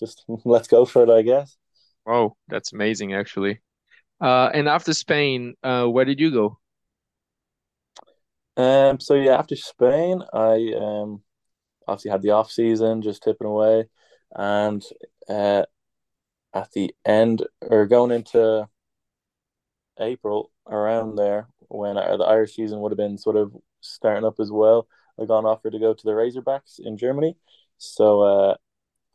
just 0.00 0.24
let's 0.44 0.68
go 0.68 0.84
for 0.84 1.04
it, 1.04 1.10
I 1.10 1.22
guess. 1.22 1.56
Oh, 2.06 2.36
that's 2.48 2.72
amazing, 2.72 3.14
actually. 3.14 3.60
Uh, 4.20 4.50
and 4.54 4.68
after 4.68 4.94
Spain, 4.94 5.54
uh, 5.62 5.86
where 5.86 6.04
did 6.04 6.20
you 6.20 6.30
go? 6.30 6.58
Um, 8.56 9.00
so 9.00 9.14
yeah, 9.14 9.38
after 9.38 9.56
Spain, 9.56 10.22
I 10.32 10.72
um 10.78 11.22
obviously 11.88 12.10
had 12.12 12.22
the 12.22 12.32
off 12.32 12.50
season, 12.52 13.02
just 13.02 13.22
tipping 13.24 13.48
away, 13.48 13.86
and 14.34 14.82
uh 15.28 15.64
at 16.54 16.72
the 16.72 16.94
end 17.06 17.46
or 17.62 17.86
going 17.86 18.10
into 18.12 18.68
April 19.98 20.50
around 20.66 21.16
there 21.16 21.48
when 21.68 21.94
the 21.96 22.02
Irish 22.02 22.54
season 22.54 22.80
would 22.80 22.92
have 22.92 22.96
been 22.96 23.18
sort 23.18 23.36
of 23.36 23.54
starting 23.80 24.24
up 24.24 24.40
as 24.40 24.50
well. 24.50 24.86
I 25.20 25.26
got 25.26 25.40
an 25.40 25.46
offer 25.46 25.70
to 25.70 25.78
go 25.78 25.92
to 25.94 26.04
the 26.04 26.12
Razorbacks 26.12 26.80
in 26.80 26.96
Germany, 26.96 27.36
so 27.78 28.22
uh, 28.22 28.56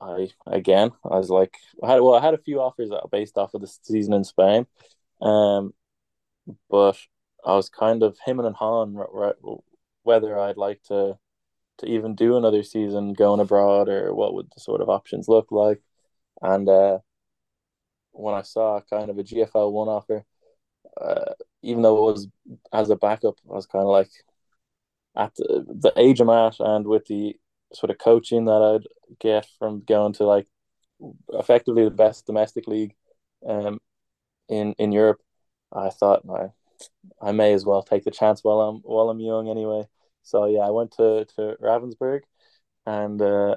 I 0.02 0.30
again 0.48 0.92
I 1.06 1.18
was 1.18 1.30
like 1.30 1.58
I 1.84 1.92
had 1.94 2.02
well 2.02 2.16
I 2.16 2.22
had 2.22 2.36
a 2.36 2.40
few 2.40 2.62
offers 2.62 2.92
based 3.12 3.38
off 3.38 3.54
of 3.54 3.62
the 3.62 3.68
season 3.68 4.14
in 4.14 4.24
Spain, 4.24 4.68
um, 5.22 5.74
but 6.70 6.98
I 7.46 7.56
was 7.56 7.70
kind 7.70 8.04
of 8.04 8.18
him 8.26 8.40
and 8.40 8.56
Han 8.56 8.96
whether 10.04 10.40
I'd 10.40 10.58
like 10.58 10.82
to 10.84 11.18
to 11.80 11.86
even 11.88 12.16
do 12.16 12.38
another 12.38 12.64
season 12.64 13.14
going 13.14 13.40
abroad 13.40 13.90
or 13.90 14.14
what 14.14 14.34
would 14.34 14.48
the 14.56 14.62
sort 14.62 14.82
of 14.82 14.90
options 14.90 15.28
look 15.28 15.52
like, 15.52 15.82
and 16.42 16.68
uh, 16.70 17.00
when 18.12 18.34
I 18.36 18.42
saw 18.42 18.82
kind 18.90 19.10
of 19.10 19.18
a 19.18 19.24
GFL 19.24 19.72
one 19.72 19.88
offer, 19.88 20.26
uh, 21.00 21.34
even 21.62 21.84
though 21.84 21.98
it 22.10 22.14
was 22.14 22.28
as 22.74 22.90
a 22.90 22.96
backup, 22.96 23.36
I 23.50 23.54
was 23.54 23.66
kind 23.68 23.84
of 23.84 23.90
like 23.90 24.12
at 25.16 25.36
the, 25.36 25.66
the 25.68 25.94
age 25.98 26.20
I'm 26.20 26.30
at 26.30 26.60
and 26.60 26.86
with 26.86 27.06
the 27.08 27.36
sort 27.74 27.90
of 27.90 27.98
coaching 27.98 28.46
that 28.46 28.62
I'd 28.84 29.18
get 29.20 29.48
from 29.60 29.82
going 29.82 30.14
to 30.14 30.26
like 30.26 30.48
effectively 31.30 31.84
the 31.84 31.92
best 31.92 32.26
domestic 32.26 32.68
league 32.68 32.96
um 33.48 33.80
in 34.50 34.74
in 34.80 34.92
Europe, 34.92 35.22
I 35.74 35.90
thought 35.90 36.24
I 36.30 36.50
I 37.22 37.32
may 37.32 37.54
as 37.54 37.66
well 37.66 37.84
take 37.84 38.04
the 38.04 38.12
chance 38.12 38.44
while 38.44 38.62
I'm 38.62 38.78
while 38.82 39.10
I'm 39.10 39.20
young 39.20 39.50
anyway. 39.50 39.88
So 40.24 40.46
yeah, 40.46 40.62
I 40.62 40.72
went 40.72 40.92
to 40.94 41.26
to 41.36 41.58
Ravensburg, 41.62 42.22
and 42.86 43.22
uh, 43.22 43.56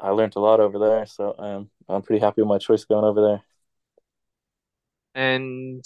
I 0.00 0.10
learned 0.10 0.36
a 0.36 0.40
lot 0.40 0.60
over 0.60 0.78
there. 0.78 1.06
So 1.06 1.34
um, 1.38 1.70
I'm 1.88 2.02
pretty 2.02 2.20
happy 2.20 2.42
with 2.42 2.48
my 2.48 2.58
choice 2.58 2.84
going 2.84 3.04
over 3.04 3.20
there. 3.20 3.42
And 5.14 5.84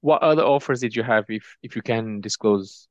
what 0.00 0.22
other 0.22 0.42
offers 0.42 0.80
did 0.80 0.94
you 0.94 1.02
have, 1.02 1.26
if 1.28 1.56
if 1.62 1.76
you 1.76 1.82
can 1.82 2.20
disclose? 2.20 2.88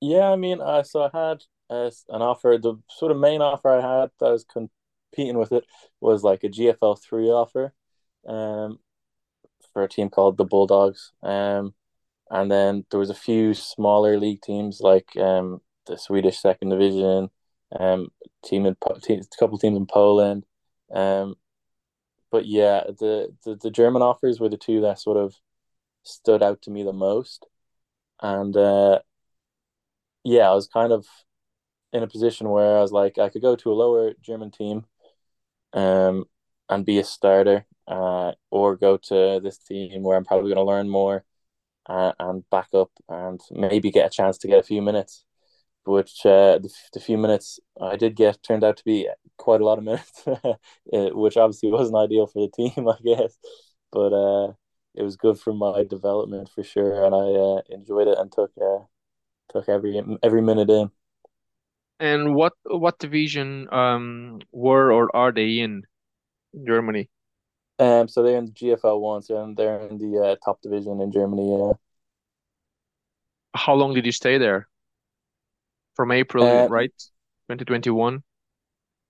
Yeah, 0.00 0.30
I 0.30 0.36
mean, 0.36 0.60
uh, 0.60 0.82
so 0.82 1.02
I 1.02 1.10
had 1.12 1.42
uh, 1.70 1.90
an 2.08 2.22
offer. 2.22 2.58
The 2.60 2.76
sort 2.90 3.12
of 3.12 3.18
main 3.18 3.40
offer 3.40 3.70
I 3.70 4.00
had 4.00 4.10
that 4.20 4.26
I 4.26 4.32
was 4.32 4.44
competing 4.44 5.38
with 5.38 5.52
it 5.52 5.64
was 6.00 6.22
like 6.24 6.44
a 6.44 6.48
GFL 6.48 6.96
three 6.96 7.30
offer, 7.30 7.72
um, 8.26 8.78
for 9.72 9.82
a 9.84 9.88
team 9.88 10.10
called 10.10 10.36
the 10.36 10.44
Bulldogs. 10.44 11.12
Um, 11.22 11.74
and 12.32 12.50
then 12.52 12.86
there 12.90 13.00
was 13.00 13.10
a 13.10 13.14
few 13.14 13.54
smaller 13.54 14.18
league 14.20 14.42
teams 14.42 14.80
like 14.82 15.16
um 15.18 15.62
the 15.86 15.98
Swedish 15.98 16.40
second 16.40 16.70
division, 16.70 17.30
um, 17.80 18.08
team 18.44 18.66
in 18.66 18.74
a 18.74 18.76
couple 19.38 19.58
teams 19.58 19.76
in 19.78 19.86
Poland, 19.86 20.46
um, 20.92 21.36
but 22.30 22.46
yeah, 22.46 22.82
the, 22.98 23.34
the 23.44 23.56
the 23.56 23.70
German 23.70 24.02
offers 24.02 24.40
were 24.40 24.48
the 24.48 24.56
two 24.56 24.80
that 24.82 24.98
sort 25.00 25.16
of 25.18 25.34
stood 26.04 26.42
out 26.42 26.62
to 26.62 26.70
me 26.70 26.82
the 26.84 26.92
most, 26.92 27.46
and 28.22 28.56
uh, 28.56 29.00
yeah, 30.24 30.50
I 30.50 30.54
was 30.54 30.68
kind 30.68 30.92
of 30.92 31.06
in 31.92 32.02
a 32.02 32.08
position 32.08 32.48
where 32.50 32.78
I 32.78 32.82
was 32.82 32.92
like, 32.92 33.18
I 33.18 33.28
could 33.28 33.42
go 33.42 33.56
to 33.56 33.72
a 33.72 33.74
lower 33.74 34.14
German 34.22 34.50
team, 34.50 34.86
um, 35.74 36.26
and 36.68 36.86
be 36.86 36.98
a 36.98 37.04
starter, 37.04 37.66
uh, 37.88 38.32
or 38.50 38.76
go 38.76 38.96
to 38.98 39.40
this 39.42 39.58
team 39.58 40.02
where 40.02 40.16
I'm 40.16 40.24
probably 40.24 40.54
going 40.54 40.64
to 40.64 40.70
learn 40.70 40.88
more, 40.88 41.24
uh, 41.86 42.12
and 42.18 42.48
back 42.50 42.68
up 42.74 42.90
and 43.08 43.40
maybe 43.50 43.90
get 43.90 44.06
a 44.06 44.10
chance 44.10 44.38
to 44.38 44.48
get 44.48 44.58
a 44.60 44.62
few 44.62 44.82
minutes. 44.82 45.24
Which 45.84 46.24
uh, 46.24 46.58
the, 46.58 46.72
the 46.92 47.00
few 47.00 47.18
minutes 47.18 47.58
I 47.80 47.96
did 47.96 48.14
get 48.14 48.42
turned 48.42 48.62
out 48.62 48.76
to 48.76 48.84
be 48.84 49.08
quite 49.36 49.60
a 49.60 49.64
lot 49.64 49.78
of 49.78 49.84
minutes, 49.84 50.12
which 50.86 51.36
obviously 51.36 51.72
wasn't 51.72 51.98
ideal 51.98 52.26
for 52.28 52.46
the 52.46 52.52
team, 52.52 52.88
I 52.88 52.96
guess. 53.04 53.36
But 53.90 54.12
uh, 54.12 54.52
it 54.94 55.02
was 55.02 55.16
good 55.16 55.40
for 55.40 55.52
my 55.52 55.84
development 55.84 56.50
for 56.50 56.62
sure, 56.62 57.04
and 57.04 57.14
I 57.14 57.18
uh, 57.18 57.62
enjoyed 57.70 58.08
it 58.08 58.18
and 58.18 58.30
took 58.30 58.52
uh, 58.62 58.84
took 59.52 59.68
every 59.68 60.00
every 60.22 60.42
minute 60.42 60.70
in. 60.70 60.90
And 62.00 62.34
what 62.34 62.52
what 62.64 62.98
division 62.98 63.72
um 63.72 64.40
were 64.52 64.92
or 64.92 65.14
are 65.16 65.32
they 65.32 65.60
in 65.60 65.84
Germany? 66.66 67.10
Um, 67.82 68.06
so 68.06 68.22
they're 68.22 68.38
in 68.38 68.46
the 68.46 68.52
GFL 68.52 69.00
one, 69.00 69.22
so 69.22 69.52
they're 69.56 69.80
in 69.88 69.98
the 69.98 70.20
uh, 70.20 70.36
top 70.44 70.62
division 70.62 71.00
in 71.00 71.10
Germany. 71.10 71.50
Yeah. 71.50 71.72
How 73.54 73.74
long 73.74 73.92
did 73.92 74.06
you 74.06 74.12
stay 74.12 74.38
there? 74.38 74.68
From 75.96 76.12
April, 76.12 76.44
uh, 76.44 76.68
right? 76.68 76.92
Twenty 77.46 77.64
twenty 77.64 77.90
one. 77.90 78.22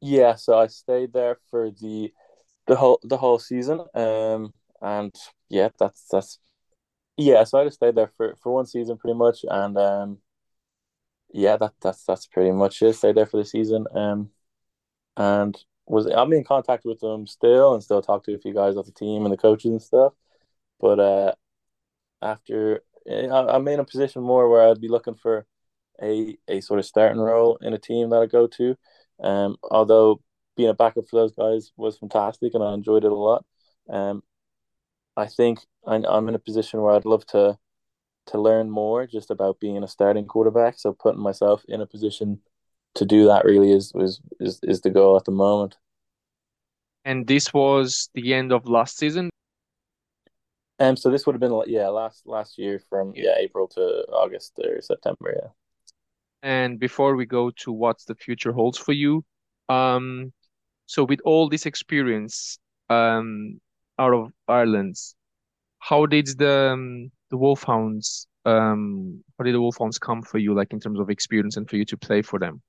Yeah, 0.01 0.37
so 0.37 0.59
I 0.59 0.69
stayed 0.69 1.13
there 1.13 1.37
for 1.51 1.71
the 1.71 2.13
the 2.67 2.77
whole 2.77 2.99
the 3.03 3.19
whole 3.19 3.39
season. 3.39 3.85
Um, 3.95 4.55
and 4.81 5.15
yeah, 5.51 5.69
that's 5.79 6.07
that's 6.11 6.39
yeah. 7.19 7.45
So 7.45 7.61
I 7.61 7.65
just 7.65 7.77
stayed 7.77 7.95
there 7.95 8.11
for 8.17 8.37
for 8.43 8.55
one 8.55 8.67
season 8.67 8.97
pretty 8.97 9.19
much, 9.19 9.45
and 9.49 9.77
um, 9.77 10.19
yeah, 11.31 11.59
that 11.59 11.75
that's 11.83 12.05
that's 12.05 12.27
pretty 12.27 12.53
much 12.53 12.81
it. 12.81 12.95
Stayed 12.95 13.17
there 13.17 13.27
for 13.27 13.37
the 13.37 13.45
season. 13.45 13.87
Um, 13.95 14.31
and 15.17 15.57
was 15.87 16.07
I'm 16.07 16.33
in 16.33 16.45
contact 16.45 16.85
with 16.85 17.01
them 17.01 17.27
still, 17.27 17.75
and 17.75 17.83
still 17.83 18.03
talk 18.03 18.25
to 18.25 18.35
a 18.35 18.39
few 18.39 18.55
guys 18.55 18.77
off 18.77 18.87
the 18.87 18.93
team 18.93 19.25
and 19.25 19.33
the 19.33 19.37
coaches 19.37 19.71
and 19.71 19.83
stuff. 19.83 20.13
But 20.81 21.01
uh, 21.01 21.33
after 22.21 22.83
I'm 23.09 23.69
in 23.69 23.81
a 23.81 23.85
position 23.85 24.23
more 24.23 24.49
where 24.49 24.69
I'd 24.69 24.81
be 24.81 24.89
looking 24.89 25.15
for 25.15 25.47
a 26.03 26.37
a 26.49 26.61
sort 26.61 26.79
of 26.81 26.87
starting 26.87 27.21
role 27.21 27.57
in 27.63 27.73
a 27.75 27.79
team 27.79 28.11
that 28.11 28.23
I 28.23 28.27
go 28.27 28.47
to. 28.47 28.77
Um, 29.23 29.57
although 29.71 30.21
being 30.57 30.71
a 30.71 30.75
backup 30.75 31.09
for 31.09 31.17
those 31.17 31.33
guys 31.33 31.73
was 31.77 31.99
fantastic 31.99 32.55
and 32.55 32.63
I 32.63 32.75
enjoyed 32.75 33.05
it 33.05 33.13
a 33.13 33.15
lot. 33.15 33.45
Um, 33.89 34.23
I 35.17 35.27
think 35.27 35.61
I'm 35.87 36.29
in 36.29 36.35
a 36.35 36.39
position 36.39 36.81
where 36.81 36.95
I'd 36.95 37.05
love 37.05 37.27
to 37.27 37.59
to 38.27 38.41
learn 38.41 38.71
more 38.71 39.07
just 39.07 39.31
about 39.31 39.61
being 39.61 39.83
a 39.83 39.89
starting 39.89 40.27
quarterback. 40.27 40.79
So 40.79 40.93
putting 40.93 41.21
myself 41.21 41.65
in 41.69 41.81
a 41.81 41.87
position 41.87 42.41
to 42.95 43.05
do 43.05 43.27
that 43.27 43.45
really 43.45 43.73
is 43.73 43.93
is 43.97 44.21
is, 44.41 44.61
is 44.63 44.81
the 44.81 44.91
goal 44.91 45.17
at 45.17 45.25
the 45.25 45.33
moment. 45.33 45.77
And 47.05 47.27
this 47.27 47.53
was 47.53 48.11
the 48.15 48.35
end 48.35 48.53
of 48.53 48.67
last 48.67 48.99
season. 48.99 49.31
Um, 50.79 50.97
so 50.97 51.11
this 51.11 51.27
would 51.27 51.35
have 51.35 51.41
been 51.41 51.63
yeah 51.67 51.89
last 51.89 52.27
last 52.27 52.59
year 52.59 52.81
from 52.89 53.13
yeah 53.15 53.35
April 53.39 53.69
to 53.69 53.81
August 54.13 54.53
or 54.59 54.81
September 54.81 55.35
yeah. 55.37 55.51
And 56.43 56.81
before 56.81 57.15
we 57.15 57.25
go 57.25 57.51
to 57.63 57.73
what 57.73 57.99
the 58.09 58.17
future 58.17 58.53
holds 58.53 58.77
for 58.77 58.93
you, 58.93 59.25
um, 59.69 60.33
so 60.87 61.05
with 61.05 61.21
all 61.25 61.49
this 61.49 61.67
experience, 61.67 62.59
um, 62.91 63.61
out 63.99 64.13
of 64.13 64.33
Ireland, 64.49 64.97
how 65.79 66.07
did 66.07 66.27
the 66.39 66.73
um, 66.73 67.13
the 67.31 67.37
Wolfhounds 67.37 68.27
um 68.45 69.23
how 69.39 69.45
did 69.45 69.55
the 69.55 69.61
Wolfhounds 69.61 69.99
come 69.99 70.23
for 70.23 70.39
you, 70.39 70.53
like 70.53 70.73
in 70.73 70.81
terms 70.81 70.99
of 70.99 71.11
experience 71.11 71.57
and 71.57 71.69
for 71.71 71.77
you 71.77 71.85
to 71.85 71.97
play 71.97 72.23
for 72.23 72.41
them? 72.41 72.61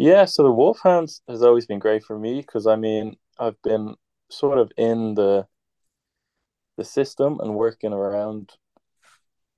Yeah, 0.00 0.24
so 0.24 0.44
the 0.44 0.50
Wolfhounds 0.50 1.20
has 1.28 1.42
always 1.42 1.66
been 1.66 1.78
great 1.78 2.02
for 2.02 2.18
me 2.18 2.40
because 2.40 2.66
I 2.66 2.74
mean 2.74 3.16
I've 3.38 3.60
been 3.60 3.96
sort 4.30 4.56
of 4.56 4.72
in 4.78 5.12
the 5.14 5.46
the 6.78 6.84
system 6.84 7.38
and 7.40 7.54
working 7.54 7.92
around 7.92 8.50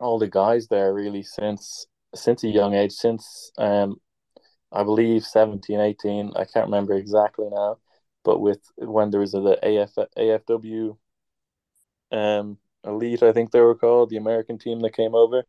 all 0.00 0.18
the 0.18 0.26
guys 0.26 0.66
there 0.66 0.92
really 0.92 1.22
since 1.22 1.86
since 2.12 2.42
a 2.42 2.48
young 2.48 2.74
age 2.74 2.90
since 2.90 3.52
um 3.56 4.00
I 4.72 4.82
believe 4.82 5.22
17 5.22 5.78
18 5.78 6.32
I 6.34 6.44
can't 6.44 6.66
remember 6.66 6.94
exactly 6.94 7.46
now 7.48 7.76
but 8.24 8.40
with 8.40 8.62
when 8.78 9.10
there 9.10 9.20
was 9.20 9.34
a, 9.34 9.40
the 9.40 9.80
AF, 9.82 9.94
AFW 10.18 10.96
um, 12.10 12.58
Elite, 12.84 13.22
I 13.22 13.32
think 13.32 13.52
they 13.52 13.60
were 13.60 13.76
called, 13.76 14.10
the 14.10 14.16
American 14.16 14.58
team 14.58 14.80
that 14.80 14.96
came 14.96 15.14
over 15.14 15.44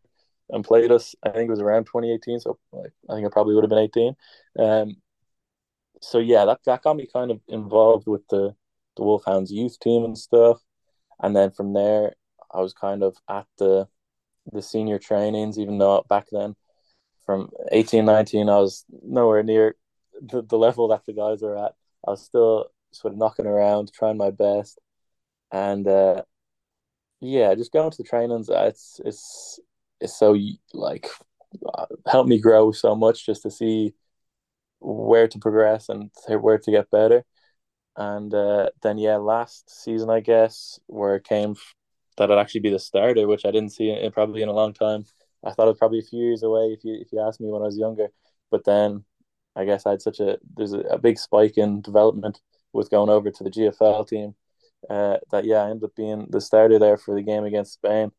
and 0.53 0.63
played 0.63 0.91
us. 0.91 1.15
I 1.23 1.29
think 1.29 1.47
it 1.47 1.51
was 1.51 1.59
around 1.59 1.85
2018, 1.85 2.39
so 2.39 2.57
I 2.73 3.15
think 3.15 3.25
I 3.25 3.29
probably 3.29 3.55
would 3.55 3.63
have 3.63 3.69
been 3.69 3.79
18. 3.79 4.15
Um, 4.59 4.95
so 6.01 6.19
yeah, 6.19 6.45
that, 6.45 6.59
that 6.65 6.83
got 6.83 6.95
me 6.95 7.07
kind 7.11 7.31
of 7.31 7.41
involved 7.47 8.07
with 8.07 8.27
the 8.29 8.55
the 8.95 9.03
Wolfhounds 9.03 9.51
youth 9.51 9.79
team 9.79 10.05
and 10.05 10.17
stuff, 10.17 10.61
and 11.21 11.35
then 11.35 11.51
from 11.51 11.73
there, 11.73 12.13
I 12.51 12.61
was 12.61 12.73
kind 12.73 13.03
of 13.03 13.17
at 13.27 13.47
the 13.57 13.87
the 14.51 14.61
senior 14.61 14.99
trainings, 14.99 15.57
even 15.57 15.77
though 15.77 16.05
back 16.09 16.27
then, 16.31 16.55
from 17.25 17.49
18, 17.71 18.05
19, 18.05 18.49
I 18.49 18.59
was 18.59 18.85
nowhere 19.01 19.41
near 19.41 19.75
the, 20.21 20.43
the 20.43 20.57
level 20.57 20.89
that 20.89 21.05
the 21.05 21.13
guys 21.13 21.41
are 21.41 21.57
at. 21.57 21.73
I 22.05 22.11
was 22.11 22.21
still 22.23 22.67
sort 22.91 23.13
of 23.13 23.19
knocking 23.19 23.47
around, 23.47 23.91
trying 23.93 24.17
my 24.17 24.31
best, 24.31 24.79
and 25.51 25.87
uh, 25.87 26.23
yeah, 27.21 27.55
just 27.55 27.71
going 27.71 27.89
to 27.89 27.97
the 27.97 28.03
trainings. 28.03 28.49
Uh, 28.49 28.65
it's 28.67 28.99
it's 29.05 29.59
it's 30.03 30.17
so 30.17 30.37
like 30.73 31.07
uh, 31.73 31.85
helped 32.07 32.29
me 32.29 32.39
grow 32.39 32.71
so 32.71 32.95
much 32.95 33.25
just 33.25 33.43
to 33.43 33.51
see 33.51 33.93
where 34.79 35.27
to 35.27 35.39
progress 35.39 35.89
and 35.89 36.11
where 36.27 36.57
to 36.59 36.71
get 36.71 36.91
better. 36.91 37.23
And 37.95 38.33
uh, 38.33 38.69
then 38.81 38.97
yeah, 38.97 39.17
last 39.17 39.69
season 39.69 40.09
I 40.09 40.19
guess 40.19 40.79
where 40.87 41.15
it 41.15 41.23
came 41.25 41.55
that 42.17 42.31
I'd 42.31 42.37
actually 42.39 42.61
be 42.61 42.69
the 42.71 42.79
starter, 42.79 43.27
which 43.27 43.45
I 43.45 43.51
didn't 43.51 43.71
see 43.71 43.89
in, 43.89 44.11
probably 44.11 44.41
in 44.41 44.49
a 44.49 44.53
long 44.53 44.73
time. 44.73 45.05
I 45.43 45.51
thought 45.51 45.65
it 45.65 45.71
was 45.71 45.77
probably 45.79 45.99
a 45.99 46.03
few 46.03 46.23
years 46.23 46.43
away 46.43 46.73
if 46.77 46.83
you 46.83 46.95
if 46.99 47.11
you 47.11 47.19
asked 47.21 47.41
me 47.41 47.49
when 47.49 47.61
I 47.61 47.65
was 47.65 47.77
younger. 47.77 48.09
But 48.51 48.65
then 48.65 49.05
I 49.55 49.65
guess 49.65 49.85
I 49.85 49.91
had 49.91 50.01
such 50.01 50.19
a 50.19 50.37
there's 50.55 50.73
a, 50.73 50.79
a 50.81 50.97
big 50.97 51.17
spike 51.19 51.57
in 51.57 51.81
development 51.81 52.41
with 52.73 52.91
going 52.91 53.09
over 53.09 53.31
to 53.31 53.43
the 53.43 53.51
GFL 53.51 54.07
team. 54.07 54.35
Uh, 54.89 55.17
that 55.31 55.45
yeah, 55.45 55.63
I 55.63 55.69
ended 55.69 55.85
up 55.85 55.95
being 55.95 56.27
the 56.29 56.41
starter 56.41 56.79
there 56.79 56.97
for 56.97 57.15
the 57.15 57.21
game 57.23 57.45
against 57.45 57.73
Spain. 57.73 58.11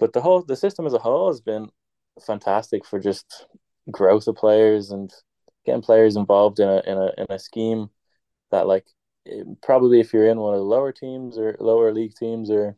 But 0.00 0.14
the 0.14 0.20
whole 0.22 0.42
the 0.42 0.56
system 0.56 0.86
as 0.86 0.94
a 0.94 0.98
whole 0.98 1.28
has 1.28 1.40
been 1.40 1.68
fantastic 2.26 2.84
for 2.84 2.98
just 2.98 3.46
growth 3.90 4.26
of 4.26 4.36
players 4.36 4.90
and 4.90 5.12
getting 5.66 5.82
players 5.82 6.16
involved 6.16 6.58
in 6.58 6.68
a 6.68 6.82
in 6.86 6.96
a 6.98 7.10
in 7.18 7.26
a 7.28 7.38
scheme 7.38 7.90
that 8.50 8.66
like 8.66 8.86
probably 9.62 10.00
if 10.00 10.12
you're 10.12 10.26
in 10.26 10.40
one 10.40 10.54
of 10.54 10.60
the 10.60 10.64
lower 10.64 10.90
teams 10.90 11.38
or 11.38 11.56
lower 11.60 11.92
league 11.92 12.14
teams 12.14 12.50
or 12.50 12.76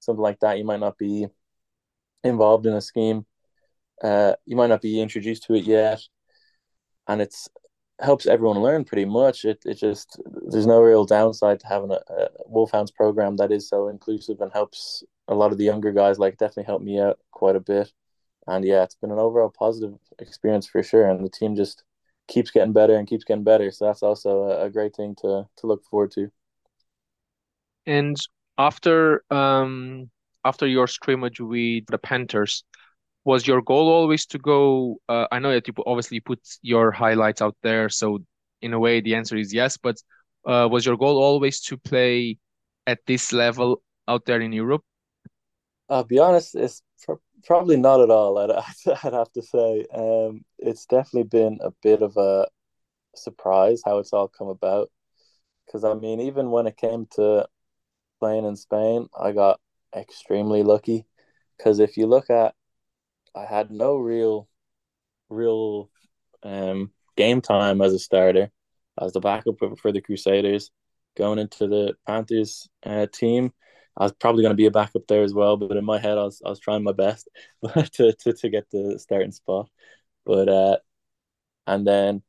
something 0.00 0.22
like 0.22 0.40
that, 0.40 0.58
you 0.58 0.64
might 0.64 0.80
not 0.80 0.98
be 0.98 1.26
involved 2.22 2.66
in 2.66 2.74
a 2.74 2.80
scheme. 2.80 3.24
Uh, 4.02 4.34
you 4.46 4.56
might 4.56 4.68
not 4.68 4.82
be 4.82 5.00
introduced 5.00 5.44
to 5.44 5.54
it 5.54 5.64
yet, 5.64 6.00
and 7.08 7.22
it's 7.22 7.48
helps 8.00 8.26
everyone 8.26 8.58
learn 8.58 8.84
pretty 8.84 9.04
much. 9.04 9.44
It 9.44 9.62
it 9.64 9.74
just 9.74 10.20
there's 10.48 10.66
no 10.66 10.80
real 10.80 11.04
downside 11.04 11.60
to 11.60 11.66
having 11.66 11.92
a, 11.92 12.00
a 12.12 12.28
Wolfhounds 12.46 12.90
program 12.90 13.36
that 13.36 13.52
is 13.52 13.68
so 13.68 13.88
inclusive 13.88 14.40
and 14.40 14.52
helps 14.52 15.02
a 15.32 15.38
lot 15.38 15.52
of 15.52 15.58
the 15.58 15.64
younger 15.64 15.92
guys. 15.92 16.18
Like 16.18 16.38
definitely 16.38 16.64
helped 16.64 16.84
me 16.84 17.00
out 17.00 17.18
quite 17.30 17.56
a 17.56 17.60
bit, 17.60 17.92
and 18.46 18.64
yeah, 18.64 18.82
it's 18.82 18.94
been 18.94 19.10
an 19.10 19.18
overall 19.18 19.50
positive 19.50 19.98
experience 20.18 20.66
for 20.66 20.82
sure. 20.82 21.08
And 21.08 21.24
the 21.24 21.30
team 21.30 21.56
just 21.56 21.84
keeps 22.28 22.50
getting 22.50 22.72
better 22.72 22.96
and 22.96 23.08
keeps 23.08 23.24
getting 23.24 23.44
better. 23.44 23.70
So 23.70 23.86
that's 23.86 24.02
also 24.02 24.44
a, 24.50 24.70
great 24.70 24.94
thing 24.94 25.14
to 25.22 25.46
to 25.56 25.66
look 25.66 25.84
forward 25.84 26.12
to. 26.12 26.30
And 27.86 28.16
after 28.58 29.24
um 29.30 30.10
after 30.44 30.66
your 30.66 30.86
scrimmage 30.86 31.40
with 31.40 31.86
the 31.86 31.98
Panthers, 31.98 32.64
was 33.24 33.46
your 33.46 33.62
goal 33.62 33.88
always 33.88 34.26
to 34.26 34.38
go? 34.38 34.96
Uh, 35.08 35.26
I 35.30 35.38
know 35.38 35.52
that 35.52 35.66
you 35.68 35.74
obviously 35.86 36.20
put 36.20 36.40
your 36.62 36.90
highlights 36.90 37.42
out 37.42 37.56
there, 37.62 37.88
so 37.88 38.18
in 38.60 38.72
a 38.72 38.78
way 38.78 39.00
the 39.00 39.14
answer 39.14 39.36
is 39.36 39.52
yes. 39.52 39.76
But 39.76 39.96
uh, 40.46 40.68
was 40.70 40.86
your 40.86 40.96
goal 40.96 41.22
always 41.22 41.60
to 41.62 41.76
play 41.76 42.38
at 42.86 42.98
this 43.06 43.32
level 43.32 43.82
out 44.08 44.24
there 44.24 44.40
in 44.40 44.52
Europe? 44.52 44.82
I'll 45.88 46.04
be 46.04 46.18
honest, 46.18 46.54
it's 46.54 46.82
probably 47.44 47.76
not 47.76 48.00
at 48.00 48.10
all. 48.10 48.38
I'd, 48.38 48.50
I'd 49.04 49.12
have 49.12 49.32
to 49.32 49.42
say, 49.42 49.86
um, 49.92 50.44
it's 50.58 50.86
definitely 50.86 51.24
been 51.24 51.58
a 51.62 51.70
bit 51.82 52.02
of 52.02 52.16
a 52.16 52.46
surprise 53.14 53.82
how 53.84 53.98
it's 53.98 54.12
all 54.12 54.28
come 54.28 54.48
about. 54.48 54.90
Because 55.66 55.84
I 55.84 55.94
mean, 55.94 56.20
even 56.20 56.50
when 56.50 56.66
it 56.66 56.76
came 56.76 57.06
to 57.12 57.46
playing 58.20 58.44
in 58.44 58.56
Spain, 58.56 59.08
I 59.18 59.32
got 59.32 59.60
extremely 59.94 60.62
lucky. 60.62 61.06
Because 61.56 61.78
if 61.78 61.96
you 61.96 62.06
look 62.06 62.30
at, 62.30 62.54
I 63.34 63.44
had 63.44 63.70
no 63.70 63.96
real, 63.96 64.48
real 65.28 65.90
um, 66.42 66.90
game 67.16 67.40
time 67.40 67.80
as 67.80 67.92
a 67.92 67.98
starter, 67.98 68.50
as 69.00 69.12
the 69.12 69.20
backup 69.20 69.56
for 69.80 69.92
the 69.92 70.00
Crusaders, 70.00 70.70
going 71.16 71.38
into 71.38 71.66
the 71.66 71.94
Panthers 72.06 72.68
uh, 72.84 73.06
team. 73.12 73.52
I 73.96 74.04
was 74.04 74.12
probably 74.12 74.42
going 74.42 74.52
to 74.52 74.56
be 74.56 74.66
a 74.66 74.70
backup 74.70 75.06
there 75.08 75.22
as 75.22 75.34
well, 75.34 75.56
but 75.56 75.76
in 75.76 75.84
my 75.84 75.98
head, 75.98 76.18
I 76.18 76.24
was 76.24 76.42
I 76.44 76.50
was 76.50 76.60
trying 76.60 76.82
my 76.84 76.92
best 76.92 77.28
to, 77.94 78.12
to 78.12 78.32
to 78.32 78.48
get 78.48 78.70
the 78.70 78.98
starting 78.98 79.32
spot. 79.32 79.70
But 80.26 80.48
uh, 80.48 80.78
and 81.66 81.86
then 81.86 82.22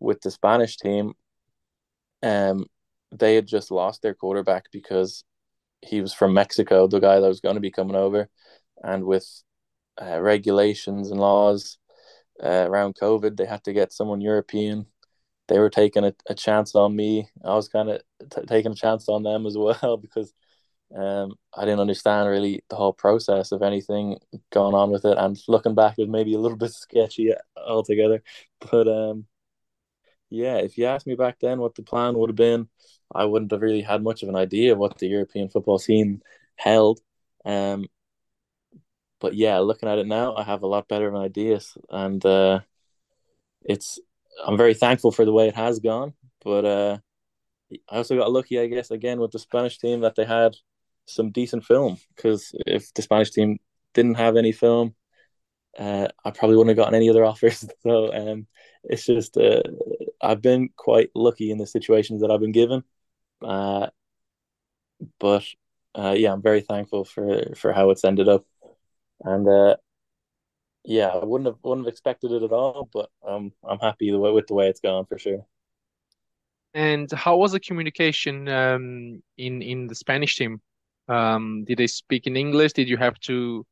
with 0.00 0.20
the 0.22 0.30
Spanish 0.32 0.76
team, 0.78 1.14
um, 2.22 2.66
they 3.12 3.34
had 3.34 3.46
just 3.46 3.70
lost 3.70 4.02
their 4.02 4.14
quarterback 4.14 4.64
because 4.72 5.24
he 5.82 6.00
was 6.00 6.14
from 6.14 6.34
Mexico, 6.34 6.86
the 6.88 7.00
guy 7.00 7.20
that 7.20 7.28
was 7.28 7.40
going 7.40 7.56
to 7.56 7.60
be 7.60 7.70
coming 7.70 7.96
over, 7.96 8.28
and 8.84 9.04
with 9.04 9.26
uh, 10.02 10.20
regulations 10.20 11.10
and 11.10 11.20
laws 11.20 11.78
uh, 12.42 12.66
around 12.68 12.96
COVID, 12.96 13.36
they 13.36 13.46
had 13.46 13.64
to 13.64 13.72
get 13.72 13.92
someone 13.92 14.20
European. 14.20 14.86
They 15.48 15.58
were 15.58 15.70
taking 15.70 16.04
a, 16.04 16.14
a 16.28 16.34
chance 16.34 16.74
on 16.74 16.96
me. 16.96 17.28
I 17.44 17.54
was 17.54 17.68
kind 17.68 17.90
of 17.90 18.02
t- 18.30 18.46
taking 18.46 18.72
a 18.72 18.76
chance 18.76 19.08
on 19.08 19.22
them 19.24 19.46
as 19.46 19.56
well 19.58 19.98
because 19.98 20.32
um, 20.96 21.34
I 21.54 21.64
didn't 21.64 21.80
understand 21.80 22.28
really 22.28 22.64
the 22.70 22.76
whole 22.76 22.92
process 22.92 23.52
of 23.52 23.62
anything 23.62 24.18
going 24.50 24.74
on 24.74 24.90
with 24.90 25.04
it, 25.04 25.18
and 25.18 25.38
looking 25.48 25.74
back, 25.74 25.98
it 25.98 26.02
was 26.02 26.10
maybe 26.10 26.34
a 26.34 26.38
little 26.38 26.56
bit 26.56 26.72
sketchy 26.72 27.32
altogether. 27.56 28.22
But 28.60 28.88
um, 28.88 29.26
yeah, 30.30 30.56
if 30.56 30.78
you 30.78 30.86
asked 30.86 31.06
me 31.06 31.14
back 31.14 31.38
then 31.40 31.58
what 31.60 31.74
the 31.74 31.82
plan 31.82 32.16
would 32.18 32.30
have 32.30 32.36
been, 32.36 32.68
I 33.14 33.24
wouldn't 33.24 33.52
have 33.52 33.62
really 33.62 33.82
had 33.82 34.02
much 34.02 34.22
of 34.22 34.28
an 34.28 34.36
idea 34.36 34.72
of 34.72 34.78
what 34.78 34.98
the 34.98 35.08
European 35.08 35.48
football 35.48 35.78
scene 35.78 36.22
held. 36.56 37.00
Um, 37.44 37.86
but 39.20 39.34
yeah, 39.34 39.58
looking 39.58 39.88
at 39.88 39.98
it 39.98 40.06
now, 40.06 40.36
I 40.36 40.44
have 40.44 40.62
a 40.62 40.66
lot 40.66 40.88
better 40.88 41.08
of 41.08 41.14
an 41.14 41.20
idea, 41.20 41.60
and 41.90 42.24
uh, 42.24 42.60
it's 43.64 43.98
I'm 44.44 44.56
very 44.56 44.74
thankful 44.74 45.12
for 45.12 45.24
the 45.24 45.32
way 45.32 45.48
it 45.48 45.56
has 45.56 45.80
gone. 45.80 46.14
But 46.44 46.64
uh, 46.64 46.98
I 47.90 47.96
also 47.96 48.16
got 48.16 48.32
lucky, 48.32 48.60
I 48.60 48.66
guess, 48.66 48.90
again 48.90 49.20
with 49.20 49.32
the 49.32 49.38
Spanish 49.38 49.78
team 49.78 50.00
that 50.00 50.14
they 50.14 50.24
had 50.24 50.56
some 51.08 51.30
decent 51.30 51.64
film 51.64 51.98
because 52.16 52.52
if 52.66 52.92
the 52.94 53.02
Spanish 53.02 53.30
team 53.30 53.58
didn't 53.94 54.14
have 54.14 54.36
any 54.36 54.52
film, 54.52 54.94
uh, 55.78 56.08
I 56.24 56.30
probably 56.30 56.56
wouldn't 56.56 56.76
have 56.76 56.84
gotten 56.84 56.94
any 56.94 57.10
other 57.10 57.24
offers. 57.30 57.64
So 57.82 58.12
um, 58.12 58.46
it's 58.84 59.06
just 59.06 59.36
uh, 59.36 59.62
I've 60.22 60.42
been 60.42 60.70
quite 60.76 61.10
lucky 61.14 61.50
in 61.50 61.58
the 61.58 61.66
situations 61.66 62.20
that 62.20 62.30
I've 62.30 62.40
been 62.40 62.52
given. 62.52 62.82
Uh, 63.42 63.88
but 65.20 65.44
uh, 65.94 66.14
yeah, 66.16 66.32
I'm 66.32 66.42
very 66.42 66.60
thankful 66.60 67.04
for 67.04 67.54
for 67.56 67.72
how 67.72 67.90
it's 67.90 68.04
ended 68.04 68.28
up, 68.28 68.44
and 69.22 69.48
uh, 69.48 69.76
yeah, 70.84 71.08
I 71.08 71.24
wouldn't 71.24 71.46
have 71.46 71.58
wouldn't 71.62 71.86
have 71.86 71.92
expected 71.92 72.32
it 72.32 72.42
at 72.42 72.52
all. 72.52 72.88
But 72.92 73.10
um, 73.26 73.52
I'm 73.68 73.78
happy 73.78 74.10
the 74.10 74.18
way, 74.18 74.32
with 74.32 74.46
the 74.46 74.54
way 74.54 74.68
it's 74.68 74.80
gone 74.80 75.06
for 75.06 75.18
sure. 75.18 75.46
And 76.74 77.10
how 77.12 77.36
was 77.36 77.52
the 77.52 77.60
communication 77.60 78.48
um, 78.48 79.22
in 79.36 79.62
in 79.62 79.86
the 79.86 79.94
Spanish 79.94 80.36
team? 80.36 80.60
Um, 81.08 81.64
did 81.64 81.78
they 81.78 81.86
speak 81.86 82.26
in 82.26 82.36
English? 82.36 82.72
Did 82.74 82.88
you 82.88 82.96
have 82.96 83.18
to 83.20 83.66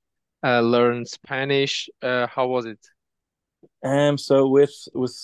uh, 0.45 0.61
learn 0.61 1.05
Spanish? 1.05 1.89
Uh, 2.03 2.27
how 2.27 2.47
was 2.47 2.67
it? 2.67 2.79
Um, 3.83 4.19
so 4.19 4.49
with 4.49 4.75
with 4.95 5.17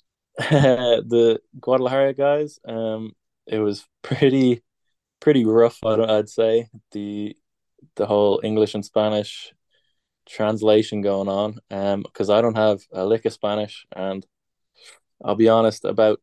the 0.38 1.40
Guadalajara 1.60 2.14
guys, 2.14 2.58
um, 2.66 3.12
it 3.46 3.58
was 3.58 3.86
pretty 4.02 4.62
pretty 5.20 5.44
rough. 5.44 5.78
I'd, 5.84 6.00
I'd 6.00 6.28
say 6.28 6.68
the 6.92 7.36
the 7.96 8.06
whole 8.06 8.40
English 8.42 8.74
and 8.74 8.84
Spanish 8.84 9.52
translation 10.28 11.00
going 11.00 11.28
on. 11.28 11.58
Um, 11.70 12.02
because 12.02 12.30
I 12.30 12.40
don't 12.40 12.56
have 12.56 12.80
a 12.92 13.04
lick 13.04 13.24
of 13.24 13.32
Spanish, 13.32 13.86
and 13.94 14.24
I'll 15.24 15.34
be 15.34 15.48
honest, 15.48 15.84
about 15.84 16.20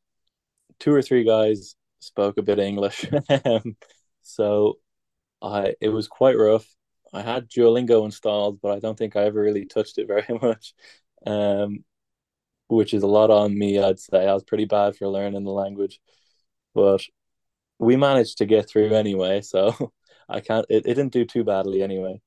two 0.80 0.94
or 0.94 1.02
three 1.02 1.24
guys 1.24 1.76
spoke 2.00 2.38
a 2.38 2.44
bit 2.44 2.60
of 2.60 2.66
English. 2.66 3.06
Um, 3.46 3.76
so 4.22 4.80
I 5.42 5.76
it 5.82 5.90
was 5.90 6.08
quite 6.08 6.38
rough. 6.38 6.68
I 7.14 7.22
had 7.22 7.50
Duolingo 7.50 8.06
installed, 8.06 8.60
but 8.62 8.72
I 8.74 8.80
don't 8.80 8.98
think 8.98 9.16
I 9.16 9.24
ever 9.26 9.42
really 9.42 9.66
touched 9.66 9.98
it 9.98 10.08
very 10.10 10.40
much. 10.42 10.74
Um, 11.26 11.84
which 12.68 12.94
is 12.94 13.04
a 13.04 13.08
lot 13.08 13.32
on 13.32 13.58
me, 13.58 13.80
I'd 13.80 14.00
say. 14.00 14.28
I 14.28 14.34
was 14.34 14.44
pretty 14.44 14.66
bad 14.66 14.96
for 14.96 15.08
learning 15.08 15.44
the 15.44 15.52
language. 15.52 16.00
But 16.74 17.02
we 17.80 17.96
managed 17.98 18.40
to 18.40 18.46
get 18.46 18.70
through 18.70 18.94
anyway, 18.94 19.42
so 19.42 19.94
I 20.30 20.42
can't 20.42 20.66
it, 20.70 20.86
it 20.86 20.96
didn't 20.96 21.14
do 21.14 21.26
too 21.26 21.44
badly 21.44 21.84
anyway. 21.84 22.22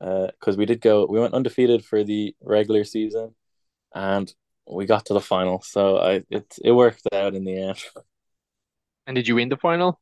because 0.00 0.56
uh, 0.56 0.58
we 0.58 0.66
did 0.66 0.80
go 0.80 1.06
we 1.06 1.20
went 1.20 1.34
undefeated 1.34 1.84
for 1.84 2.04
the 2.04 2.34
regular 2.42 2.84
season 2.84 3.34
and 3.94 4.32
we 4.70 4.86
got 4.86 5.06
to 5.06 5.14
the 5.14 5.20
final. 5.20 5.62
So 5.62 5.98
I 5.98 6.22
it 6.30 6.46
it 6.64 6.72
worked 6.72 7.02
out 7.12 7.34
in 7.34 7.44
the 7.44 7.58
end. 7.58 7.78
And 9.06 9.14
did 9.16 9.28
you 9.28 9.34
win 9.36 9.48
the 9.50 9.56
final? 9.56 10.00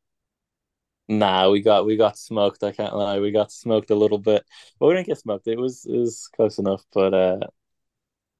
Nah, 1.07 1.49
we 1.49 1.61
got 1.61 1.85
we 1.85 1.97
got 1.97 2.17
smoked. 2.17 2.63
I 2.63 2.71
can't 2.71 2.95
lie. 2.95 3.19
We 3.19 3.31
got 3.31 3.51
smoked 3.51 3.91
a 3.91 3.95
little 3.95 4.17
bit, 4.17 4.45
but 4.79 4.87
we 4.87 4.93
didn't 4.95 5.07
get 5.07 5.19
smoked. 5.19 5.47
It 5.47 5.57
was 5.59 5.85
it 5.85 5.97
was 5.97 6.29
close 6.35 6.59
enough. 6.59 6.83
But 6.93 7.13
uh, 7.13 7.39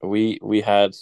we 0.02 0.40
we 0.42 0.62
had 0.62 0.96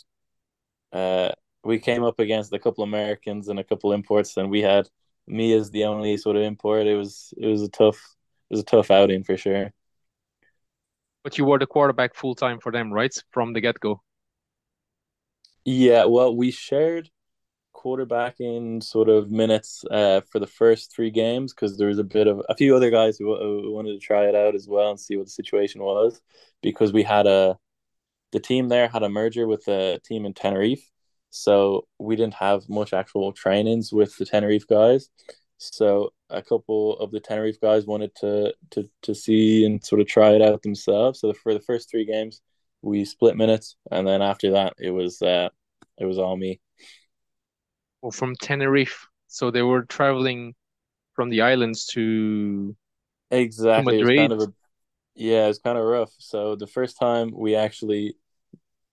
uh 0.93 1.31
we 1.63 1.79
came 1.79 2.03
up 2.03 2.19
against 2.19 2.53
a 2.53 2.59
couple 2.59 2.83
Americans 2.83 3.47
and 3.49 3.59
a 3.59 3.63
couple 3.63 3.93
imports, 3.93 4.37
and 4.37 4.49
we 4.49 4.61
had 4.61 4.89
me 5.27 5.53
as 5.53 5.71
the 5.71 5.85
only 5.85 6.17
sort 6.17 6.35
of 6.37 6.43
import. 6.43 6.87
It 6.87 6.95
was 6.95 7.33
it 7.37 7.47
was 7.47 7.61
a 7.63 7.69
tough 7.69 7.97
it 8.49 8.53
was 8.55 8.61
a 8.61 8.65
tough 8.65 8.91
outing 8.91 9.23
for 9.23 9.37
sure. 9.37 9.71
But 11.23 11.39
you 11.39 11.45
were 11.45 11.57
the 11.57 11.65
quarterback 11.65 12.13
full 12.13 12.35
time 12.35 12.59
for 12.59 12.71
them, 12.71 12.93
right? 12.93 13.11
From 13.31 13.53
the 13.53 13.61
get 13.61 13.79
go. 13.79 14.03
Yeah, 15.65 16.05
well, 16.05 16.35
we 16.35 16.51
shared 16.51 17.09
quarterbacking 17.81 18.83
sort 18.83 19.09
of 19.09 19.31
minutes 19.31 19.83
uh, 19.91 20.21
for 20.29 20.39
the 20.39 20.47
first 20.47 20.93
three 20.93 21.11
games 21.11 21.53
because 21.53 21.77
there 21.77 21.87
was 21.87 21.99
a 21.99 22.03
bit 22.03 22.27
of 22.27 22.41
a 22.49 22.55
few 22.55 22.75
other 22.75 22.89
guys 22.89 23.17
who, 23.17 23.35
who, 23.37 23.71
wanted 23.71 23.93
to 23.93 23.99
try 23.99 24.25
it 24.25 24.35
out 24.35 24.55
as 24.55 24.67
well 24.67 24.91
and 24.91 24.99
see 24.99 25.17
what 25.17 25.25
the 25.25 25.31
situation 25.31 25.81
was 25.81 26.21
because 26.61 26.93
we 26.93 27.03
had 27.03 27.27
a 27.27 27.57
the 28.31 28.39
team 28.39 28.69
there 28.69 28.87
had 28.87 29.03
a 29.03 29.09
merger 29.09 29.47
with 29.47 29.67
a 29.67 29.99
team 30.05 30.25
in 30.25 30.33
Tenerife, 30.33 30.89
so 31.29 31.85
we 31.99 32.15
didn't 32.15 32.35
have 32.35 32.69
much 32.69 32.93
actual 32.93 33.33
trainings 33.33 33.91
with 33.91 34.15
the 34.17 34.25
Tenerife 34.25 34.67
guys. 34.67 35.09
So 35.57 36.13
a 36.29 36.41
couple 36.41 36.97
of 36.99 37.11
the 37.11 37.19
Tenerife 37.19 37.59
guys 37.61 37.85
wanted 37.85 38.15
to 38.21 38.53
to 38.71 38.89
to 39.03 39.15
see 39.15 39.65
and 39.65 39.83
sort 39.83 40.01
of 40.01 40.07
try 40.07 40.31
it 40.31 40.41
out 40.41 40.61
themselves. 40.61 41.19
So 41.19 41.33
for 41.33 41.53
the 41.53 41.59
first 41.59 41.89
three 41.89 42.05
games, 42.05 42.41
we 42.81 43.05
split 43.05 43.35
minutes, 43.37 43.75
and 43.91 44.07
then 44.07 44.21
after 44.21 44.51
that, 44.51 44.73
it 44.79 44.91
was 44.91 45.21
uh, 45.21 45.49
it 45.97 46.05
was 46.05 46.17
all 46.17 46.37
me 46.37 46.61
or 48.01 48.11
from 48.11 48.35
Tenerife. 48.41 49.07
So 49.27 49.51
they 49.51 49.61
were 49.61 49.83
traveling 49.83 50.55
from 51.13 51.29
the 51.29 51.41
islands 51.41 51.85
to 51.87 52.75
exactly. 53.29 53.97
To 53.97 54.03
Madrid. 54.03 54.17
It 54.17 54.21
kind 54.21 54.33
of 54.33 54.41
a, 54.41 54.53
yeah, 55.15 55.47
it's 55.47 55.59
kind 55.59 55.77
of 55.77 55.85
rough. 55.85 56.13
So 56.17 56.55
the 56.55 56.67
first 56.67 56.97
time 56.99 57.31
we 57.33 57.55
actually 57.55 58.15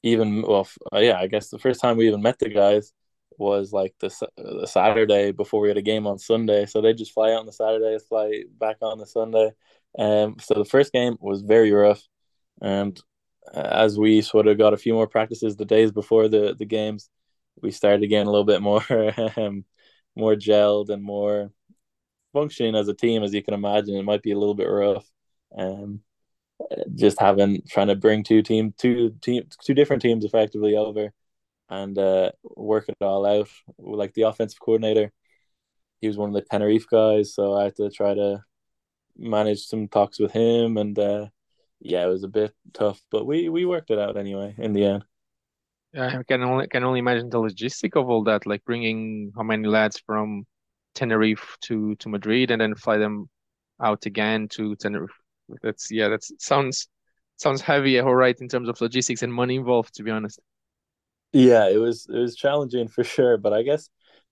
even 0.03 0.43
well, 0.43 0.69
uh, 0.93 0.99
yeah, 0.99 1.19
I 1.19 1.27
guess 1.27 1.49
the 1.49 1.59
first 1.59 1.81
time 1.81 1.97
we 1.97 2.09
even 2.09 2.23
met 2.23 2.39
the 2.39 2.49
guys 2.49 2.93
was 3.37 3.73
like 3.73 3.95
the, 4.01 4.13
the 4.37 4.67
Saturday 4.67 5.33
before 5.33 5.61
we 5.61 5.69
had 5.69 5.77
a 5.77 5.83
game 5.83 6.07
on 6.07 6.19
Sunday. 6.19 6.67
So 6.67 6.81
they 6.81 6.93
just 6.93 7.13
fly 7.13 7.33
out 7.33 7.41
on 7.41 7.47
the 7.47 7.53
Saturday, 7.53 7.99
fly 8.09 8.45
back 8.59 8.77
on 8.83 8.99
the 8.99 9.07
Sunday. 9.07 9.53
Um, 9.99 10.37
so 10.41 10.55
the 10.55 10.65
first 10.65 10.93
game 10.93 11.17
was 11.21 11.43
very 11.43 11.73
rough, 11.73 12.03
and 12.61 13.01
uh, 13.55 13.61
as 13.61 13.99
we 13.99 14.21
sort 14.21 14.47
of 14.47 14.59
got 14.59 14.75
a 14.75 14.79
few 14.79 14.93
more 14.93 15.07
practices 15.07 15.57
the 15.57 15.65
days 15.65 15.91
before 15.93 16.29
the 16.29 16.55
the 16.59 16.67
games, 16.67 17.09
we 17.63 17.71
started 17.71 18.07
getting 18.09 18.27
a 18.27 18.31
little 18.31 18.45
bit 18.45 18.63
more 18.63 18.83
um, 19.37 19.65
more 20.17 20.35
gelled 20.35 20.91
and 20.91 21.03
more 21.03 21.53
functioning 22.33 22.75
as 22.75 22.89
a 22.89 22.95
team. 22.95 23.23
As 23.23 23.35
you 23.35 23.43
can 23.43 23.55
imagine, 23.55 23.97
it 23.97 24.05
might 24.05 24.23
be 24.23 24.33
a 24.33 24.39
little 24.39 24.55
bit 24.55 24.69
rough. 24.69 25.07
Um, 25.57 26.03
just 26.95 27.21
having 27.21 27.63
trying 27.69 27.89
to 27.89 27.97
bring 27.97 28.25
two 28.25 28.43
team 28.43 28.75
two 28.77 29.15
team 29.23 29.45
two 29.65 29.75
different 29.75 30.03
teams 30.03 30.25
effectively 30.25 30.77
over 30.77 31.13
and 31.71 31.99
uh, 31.99 32.33
work 32.43 32.89
it 32.89 32.97
all 33.01 33.27
out. 33.27 33.49
Like 33.79 34.15
the 34.15 34.23
offensive 34.23 34.61
coordinator, 34.61 35.13
he 36.01 36.09
was 36.09 36.17
one 36.17 36.31
of 36.31 36.35
the 36.35 36.43
Tenerife 36.43 36.87
guys, 36.91 37.35
so 37.35 37.55
I 37.57 37.65
had 37.65 37.77
to 37.77 37.91
try 37.91 38.15
to 38.15 38.45
manage 39.17 39.67
some 39.67 39.89
talks 39.89 40.19
with 40.19 40.33
him, 40.33 40.77
and 40.79 40.99
uh, 40.99 41.27
yeah, 41.81 42.05
it 42.05 42.09
was 42.09 42.25
a 42.25 42.29
bit 42.29 42.55
tough, 42.73 43.03
but 43.11 43.27
we 43.27 43.49
we 43.49 43.65
worked 43.65 43.91
it 43.91 43.99
out 43.99 44.17
anyway 44.17 44.55
in 44.59 44.73
the 44.73 44.85
end. 44.85 45.05
Yeah, 45.93 46.19
I 46.19 46.23
can 46.23 46.43
only 46.43 46.69
can 46.69 46.85
only 46.85 46.99
imagine 47.01 47.31
the 47.31 47.39
logistic 47.39 47.97
of 47.99 48.09
all 48.11 48.23
that, 48.25 48.47
like 48.47 48.65
bringing 48.65 49.33
how 49.37 49.43
many 49.43 49.67
lads 49.69 49.99
from 50.01 50.47
Tenerife 50.95 51.57
to 51.63 51.95
to 51.97 52.09
Madrid 52.09 52.51
and 52.51 52.61
then 52.61 52.75
fly 52.75 52.99
them 52.99 53.29
out 53.83 54.05
again 54.07 54.49
to 54.49 54.77
Tenerife. 54.77 55.17
That's 55.63 55.91
yeah, 55.91 56.09
that 56.09 56.25
sounds 56.41 56.89
sounds 57.37 57.63
heavy, 57.63 57.99
all 58.01 58.15
right, 58.15 58.39
in 58.41 58.49
terms 58.49 58.69
of 58.69 58.81
logistics 58.81 59.23
and 59.23 59.33
money 59.33 59.57
involved, 59.57 59.95
to 59.95 60.03
be 60.03 60.11
honest. 60.11 60.41
Yeah, 61.33 61.69
it 61.69 61.77
was 61.79 62.07
it 62.09 62.19
was 62.19 62.37
challenging 62.37 62.89
for 62.89 63.05
sure, 63.05 63.37
but 63.37 63.53
I 63.53 63.63
guess 63.63 63.89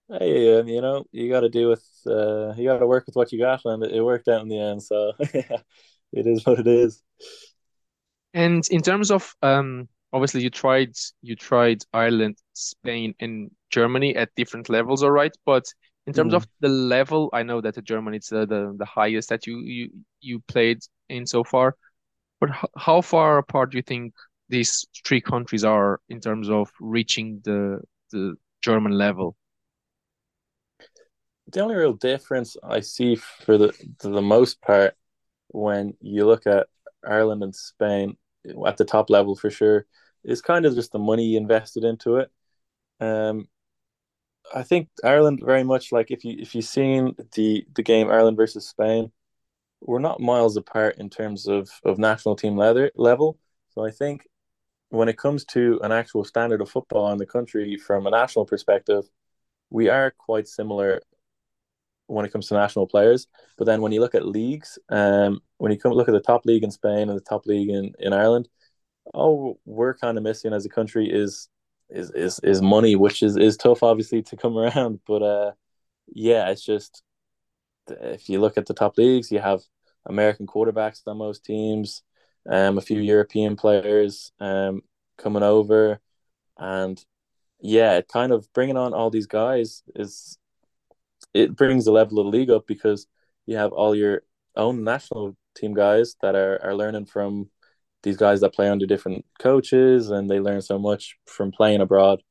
hey, 0.09 0.59
um, 0.61 0.69
you 0.69 0.81
know, 0.81 1.05
you 1.13 1.29
got 1.31 1.41
to 1.41 1.49
do 1.51 1.69
with 1.69 1.85
uh, 2.07 2.55
you 2.57 2.65
got 2.65 2.79
to 2.79 2.87
work 2.87 3.07
with 3.07 3.17
what 3.17 3.33
you 3.33 3.39
got, 3.39 3.63
and 3.65 3.85
it 3.85 4.03
worked 4.03 4.29
out 4.29 4.43
in 4.43 4.49
the 4.49 4.59
end. 4.61 4.83
So 4.83 5.13
yeah, 5.35 5.59
it 6.13 6.27
is 6.27 6.47
what 6.47 6.61
it 6.61 6.67
is. 6.67 7.03
And 8.35 8.67
in 8.71 8.83
terms 8.83 9.11
of 9.11 9.35
um, 9.43 9.89
obviously 10.17 10.43
you 10.43 10.49
tried 10.49 10.95
you 11.21 11.37
tried 11.37 11.83
Ireland, 11.93 12.39
Spain, 12.55 13.15
and 13.21 13.51
Germany 13.71 14.17
at 14.17 14.35
different 14.35 14.71
levels, 14.71 15.03
all 15.03 15.11
right. 15.11 15.35
But 15.45 15.65
in 16.07 16.15
terms 16.15 16.33
mm. 16.33 16.37
of 16.37 16.47
the 16.61 16.69
level, 16.69 17.29
I 17.35 17.43
know 17.43 17.61
that 17.61 17.75
the 17.75 17.83
Germany 17.83 18.17
it's 18.17 18.31
the, 18.31 18.47
the 18.47 18.75
the 18.79 18.87
highest 18.87 19.29
that 19.29 19.47
you 19.47 19.59
you 19.59 19.91
you 20.21 20.41
played 20.49 20.79
in 21.11 21.27
so 21.27 21.45
far. 21.45 21.77
But 22.41 22.51
how 22.77 23.03
far 23.03 23.39
apart 23.39 23.71
do 23.71 23.77
you 23.77 23.83
think 23.83 24.15
these 24.49 24.87
three 25.05 25.21
countries 25.21 25.65
are 25.65 26.01
in 26.09 26.21
terms 26.21 26.49
of 26.49 26.71
reaching 26.81 27.43
the 27.45 27.81
the 28.11 28.37
German 28.63 28.93
level? 28.93 29.37
The 31.53 31.61
only 31.61 31.77
real 31.77 31.93
difference 31.93 32.57
I 32.63 32.81
see 32.81 33.17
for 33.17 33.59
the 33.59 33.69
for 34.01 34.09
the 34.09 34.23
most 34.23 34.63
part 34.63 34.95
when 35.49 35.95
you 36.01 36.25
look 36.25 36.47
at 36.47 36.69
Ireland 37.07 37.43
and 37.43 37.55
Spain 37.55 38.17
at 38.67 38.79
the 38.79 38.85
top 38.85 39.11
level 39.11 39.37
for 39.37 39.51
sure 39.51 39.85
is 40.27 40.43
kind 40.43 40.67
of 40.67 40.75
just 40.75 40.93
the 40.93 40.99
money 40.99 41.37
invested 41.37 41.85
into 41.85 42.17
it. 42.17 42.31
Um, 43.01 43.49
I 44.55 44.63
think 44.63 44.89
Ireland 45.03 45.41
very 45.45 45.65
much 45.65 45.93
like 45.93 46.11
if 46.11 46.25
you 46.25 46.37
if 46.39 46.55
you've 46.55 46.65
seen 46.65 47.15
the 47.35 47.65
the 47.75 47.83
game 47.83 48.11
Ireland 48.11 48.37
versus 48.37 48.69
Spain, 48.69 49.13
we're 49.81 49.99
not 50.01 50.21
miles 50.21 50.57
apart 50.57 50.97
in 50.99 51.11
terms 51.11 51.47
of 51.49 51.71
of 51.85 51.99
national 51.99 52.37
team 52.37 52.57
leather 52.57 52.91
level. 52.97 53.39
So 53.71 53.85
I 53.85 53.91
think 53.91 54.29
when 54.91 55.09
it 55.09 55.19
comes 55.19 55.45
to 55.47 55.81
an 55.83 55.93
actual 55.93 56.25
standard 56.25 56.61
of 56.61 56.71
football 56.71 57.11
in 57.13 57.19
the 57.19 57.27
country 57.27 57.77
from 57.77 58.07
a 58.07 58.11
national 58.11 58.47
perspective, 58.47 59.05
we 59.71 59.89
are 59.89 60.13
quite 60.17 60.49
similar 60.49 61.01
when 62.07 62.25
it 62.25 62.33
comes 62.33 62.49
to 62.49 62.55
national 62.55 62.87
players. 62.87 63.27
But 63.59 63.65
then 63.65 63.81
when 63.81 63.93
you 63.93 64.01
look 64.01 64.15
at 64.15 64.27
leagues, 64.27 64.79
um, 64.91 65.41
when 65.59 65.73
you 65.73 65.79
come 65.79 65.93
look 65.93 66.09
at 66.09 66.13
the 66.13 66.21
top 66.21 66.47
league 66.47 66.63
in 66.63 66.71
Spain 66.71 67.09
and 67.09 67.17
the 67.17 67.21
top 67.21 67.47
league 67.47 67.69
in, 67.69 67.93
in 67.99 68.13
Ireland, 68.13 68.49
all 69.15 69.59
we're 69.65 69.95
kind 69.95 70.19
of 70.19 70.25
missing 70.25 70.53
as 70.53 70.67
a 70.67 70.71
country 70.71 71.09
is 71.11 71.49
is 71.89 72.11
is 72.13 72.41
is 72.41 72.63
money, 72.63 72.97
which 72.97 73.23
is 73.23 73.37
is 73.37 73.57
tough 73.57 73.83
obviously 73.83 74.23
to 74.23 74.37
come 74.37 74.57
around. 74.59 75.01
But 75.07 75.23
uh, 75.23 75.53
yeah, 76.09 76.49
it's 76.51 76.65
just 76.65 77.03
if 77.89 78.29
you 78.29 78.41
look 78.41 78.59
at 78.59 78.67
the 78.67 78.75
top 78.75 78.99
leagues, 78.99 79.31
you 79.31 79.39
have 79.41 79.63
American 80.07 80.47
quarterbacks 80.47 81.03
on 81.07 81.19
most 81.19 81.45
teams 81.45 82.03
um, 82.49 82.79
a 82.79 82.81
few 82.81 83.01
European 83.01 83.57
players 83.57 84.33
um, 84.41 84.83
coming 85.19 85.43
over, 85.43 86.01
and 86.59 87.03
yeah, 87.61 88.01
kind 88.03 88.33
of 88.33 88.53
bringing 88.53 88.77
on 88.77 88.95
all 88.95 89.11
these 89.11 89.27
guys 89.27 89.83
is 89.95 90.39
it 91.35 91.57
brings 91.57 91.85
the 91.85 91.93
level 91.93 92.19
of 92.19 92.27
the 92.27 92.39
league 92.39 92.51
up 92.51 92.67
because 92.67 93.07
you 93.47 93.57
have 93.57 93.73
all 93.73 93.95
your 93.95 94.23
own 94.57 94.85
national 94.85 95.37
team 95.55 95.75
guys 95.75 96.17
that 96.23 96.35
are, 96.35 96.61
are 96.63 96.75
learning 96.75 97.07
from 97.07 97.49
these 98.07 98.17
guys 98.17 98.41
that 98.41 98.55
play 98.55 98.69
under 98.69 98.87
different 98.87 99.25
coaches 99.41 100.11
and 100.11 100.31
they 100.31 100.39
learn 100.41 100.63
so 100.63 100.79
much 100.79 101.19
from 101.27 101.51
playing 101.51 101.81
abroad. 101.81 102.23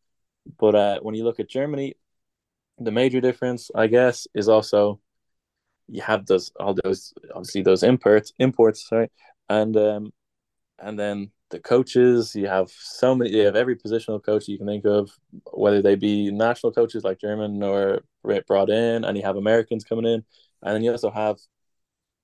But 0.57 0.73
uh, 0.75 0.99
when 1.01 1.15
you 1.15 1.23
look 1.25 1.39
at 1.39 1.49
Germany, 1.49 1.95
the 2.77 2.91
major 2.91 3.19
difference, 3.19 3.69
I 3.75 3.87
guess, 3.87 4.27
is 4.33 4.47
also 4.47 5.01
you 5.87 6.01
have 6.01 6.25
those 6.25 6.51
all 6.59 6.75
those 6.83 7.13
obviously 7.35 7.61
those 7.61 7.83
imports 7.83 8.33
imports 8.39 8.89
sorry 8.89 9.11
and 9.49 9.77
um, 9.77 10.11
and 10.79 10.97
then 10.97 11.29
the 11.49 11.59
coaches. 11.59 12.35
You 12.35 12.47
have 12.47 12.69
so 12.71 13.15
many. 13.15 13.31
You 13.31 13.45
have 13.45 13.55
every 13.55 13.75
positional 13.75 14.23
coach 14.23 14.47
you 14.47 14.57
can 14.57 14.67
think 14.67 14.85
of, 14.85 15.11
whether 15.51 15.81
they 15.81 15.95
be 15.95 16.31
national 16.31 16.71
coaches 16.73 17.03
like 17.03 17.19
German 17.19 17.61
or 17.63 18.01
brought 18.47 18.69
in, 18.69 19.03
and 19.05 19.17
you 19.17 19.23
have 19.23 19.37
Americans 19.37 19.83
coming 19.83 20.05
in, 20.05 20.23
and 20.63 20.75
then 20.75 20.83
you 20.83 20.91
also 20.91 21.11
have 21.11 21.37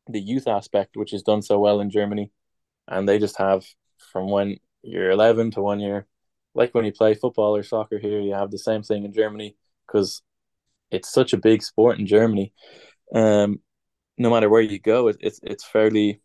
the 0.07 0.19
youth 0.21 0.47
aspect, 0.47 0.97
which 0.97 1.13
is 1.13 1.23
done 1.23 1.41
so 1.41 1.59
well 1.59 1.79
in 1.79 1.89
Germany, 1.89 2.31
and 2.87 3.07
they 3.07 3.19
just 3.19 3.37
have 3.37 3.65
from 4.11 4.29
when 4.29 4.57
you're 4.83 5.11
11 5.11 5.51
to 5.51 5.61
one 5.61 5.79
you're 5.79 6.07
like 6.53 6.73
when 6.73 6.85
you 6.85 6.91
play 6.91 7.13
football 7.13 7.55
or 7.55 7.63
soccer 7.63 7.97
here, 7.97 8.19
you 8.19 8.33
have 8.33 8.51
the 8.51 8.57
same 8.57 8.83
thing 8.83 9.05
in 9.05 9.13
Germany 9.13 9.55
because 9.87 10.21
it's 10.89 11.11
such 11.11 11.33
a 11.33 11.37
big 11.37 11.63
sport 11.63 11.99
in 11.99 12.05
Germany. 12.05 12.53
Um, 13.13 13.59
no 14.17 14.29
matter 14.29 14.49
where 14.49 14.61
you 14.61 14.79
go, 14.79 15.07
it, 15.07 15.17
it's 15.21 15.39
it's 15.43 15.63
fairly 15.65 16.21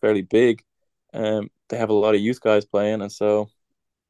fairly 0.00 0.22
big. 0.22 0.62
Um, 1.14 1.50
they 1.68 1.78
have 1.78 1.90
a 1.90 1.94
lot 1.94 2.14
of 2.14 2.20
youth 2.20 2.40
guys 2.40 2.64
playing, 2.64 3.02
and 3.02 3.10
so 3.12 3.48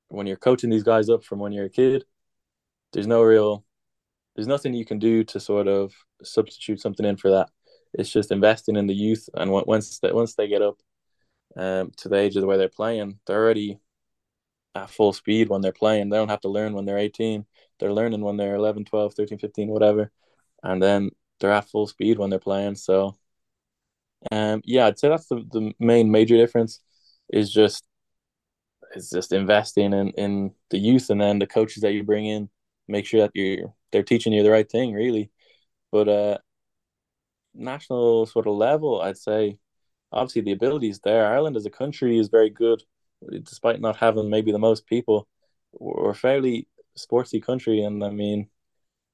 when 0.09 0.27
you're 0.27 0.37
coaching 0.37 0.71
these 0.71 0.83
guys 0.83 1.09
up 1.09 1.25
from 1.25 1.39
when 1.39 1.53
you're 1.53 1.67
a 1.67 1.71
kid, 1.71 2.05
there's 2.93 3.07
no 3.07 3.23
real, 3.23 3.65
there's 4.35 4.49
nothing 4.49 4.75
you 4.75 4.85
can 4.85 4.99
do 4.99 5.25
to 5.25 5.41
sort 5.41 5.69
of 5.69 5.93
substitute 6.23 6.81
something 6.81 7.07
in 7.07 7.17
for 7.17 7.31
that. 7.31 7.49
It's 7.95 8.11
just 8.11 8.33
investing 8.33 8.77
in 8.77 8.87
the 8.87 8.95
youth, 8.95 9.29
and 9.35 9.51
once 9.51 9.99
they, 10.01 10.13
once 10.13 10.35
they 10.35 10.49
get 10.49 10.63
up 10.63 10.79
um, 11.57 11.93
to 11.99 12.09
the 12.09 12.17
age 12.17 12.37
of 12.37 12.43
the 12.43 12.47
way 12.47 12.57
they're 12.57 12.69
playing, 12.69 13.19
they're 13.27 13.43
already 13.43 13.79
at 14.75 14.91
full 14.91 15.12
speed 15.12 15.49
when 15.49 15.61
they're 15.61 15.73
playing. 15.73 16.09
They 16.09 16.17
don't 16.17 16.31
have 16.31 16.41
to 16.43 16.49
learn 16.49 16.73
when 16.75 16.85
they're 16.85 16.99
18. 16.99 17.47
They're 17.79 17.93
learning 17.93 18.23
when 18.23 18.37
they're 18.37 18.55
11, 18.55 18.85
12, 18.85 19.15
13, 19.15 19.38
15, 19.38 19.69
whatever. 19.69 20.11
And 20.62 20.83
then 20.83 21.11
they're 21.41 21.53
at 21.53 21.69
full 21.69 21.87
speed 21.87 22.19
when 22.19 22.31
they're 22.31 22.38
playing. 22.38 22.77
So 22.77 23.17
um, 24.31 24.62
yeah, 24.65 24.87
I'd 24.87 24.99
say 24.99 25.09
that's 25.09 25.27
the, 25.27 25.37
the 25.51 25.73
main 25.81 26.11
major 26.11 26.37
difference 26.37 26.81
is 27.33 27.53
just 27.53 27.85
is 28.95 29.11
just 29.11 29.33
investing 29.33 29.93
in, 29.93 30.11
in 30.11 30.53
the 30.71 30.79
youth 30.79 31.11
and 31.11 31.21
then 31.21 31.38
the 31.38 31.47
coaches 31.47 31.83
that 31.83 31.93
you 31.93 32.03
bring 32.05 32.27
in, 32.27 32.49
make 32.88 33.07
sure 33.07 33.21
that 33.23 33.31
you're 33.35 33.73
they're 33.91 34.03
teaching 34.03 34.33
you 34.33 34.43
the 34.43 34.51
right 34.51 34.71
thing, 34.71 34.93
really. 34.93 35.31
But 35.91 36.09
uh 36.09 36.38
national 37.55 38.27
sort 38.27 38.47
of 38.47 38.55
level, 38.55 39.01
I'd 39.01 39.19
say 39.19 39.59
obviously 40.12 40.42
the 40.42 40.53
ability 40.53 40.88
is 40.88 41.01
there. 41.01 41.27
Ireland 41.27 41.57
as 41.57 41.66
a 41.66 41.70
country 41.70 42.18
is 42.18 42.29
very 42.29 42.51
good, 42.51 42.83
despite 43.42 43.81
not 43.81 43.96
having 43.96 44.31
maybe 44.31 44.53
the 44.53 44.59
most 44.59 44.87
people. 44.87 45.29
We're 45.72 46.11
a 46.11 46.14
fairly 46.14 46.68
sportsy 46.98 47.42
country, 47.42 47.83
and 47.83 48.05
I 48.05 48.11
mean, 48.11 48.48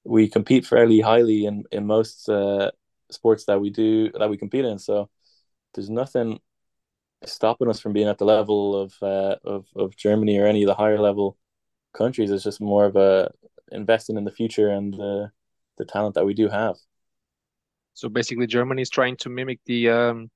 we 0.04 0.28
compete 0.28 0.66
fairly 0.66 1.00
highly 1.00 1.46
in 1.46 1.64
in 1.70 1.86
most 1.86 2.28
uh, 2.28 2.70
sports 3.10 3.44
that 3.46 3.60
we 3.60 3.70
do 3.70 4.10
that 4.12 4.30
we 4.30 4.36
compete 4.36 4.64
in. 4.64 4.78
So 4.78 5.08
there's 5.74 5.90
nothing 5.90 6.40
stopping 7.24 7.68
us 7.68 7.80
from 7.80 7.92
being 7.92 8.08
at 8.08 8.18
the 8.18 8.24
level 8.24 8.76
of 8.80 8.94
uh, 9.02 9.36
of 9.44 9.66
of 9.76 9.96
Germany 9.96 10.38
or 10.38 10.46
any 10.46 10.62
of 10.62 10.68
the 10.68 10.74
higher 10.74 10.98
level 10.98 11.36
countries. 11.94 12.30
It's 12.30 12.44
just 12.44 12.60
more 12.60 12.86
of 12.86 12.96
a 12.96 13.30
investing 13.70 14.16
in 14.16 14.24
the 14.24 14.30
future 14.30 14.68
and 14.70 14.92
the 14.94 15.30
the 15.76 15.84
talent 15.84 16.14
that 16.14 16.26
we 16.26 16.34
do 16.34 16.48
have. 16.48 16.76
So 17.94 18.08
basically, 18.08 18.46
Germany 18.46 18.82
is 18.82 18.90
trying 18.90 19.16
to 19.18 19.28
mimic 19.28 19.60
the 19.66 19.90
um, 19.90 20.30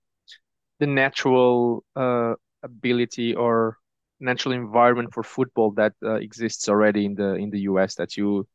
the 0.82 0.86
natural 0.86 1.84
uh, 1.94 2.34
ability 2.62 3.34
or 3.34 3.78
natural 4.20 4.54
environment 4.54 5.08
for 5.14 5.22
football 5.22 5.70
that 5.72 5.92
uh, 6.02 6.14
exists 6.14 6.68
already 6.68 7.04
in 7.04 7.14
the 7.14 7.30
in 7.34 7.50
the 7.50 7.60
US. 7.70 7.94
That 7.96 8.16
you 8.16 8.46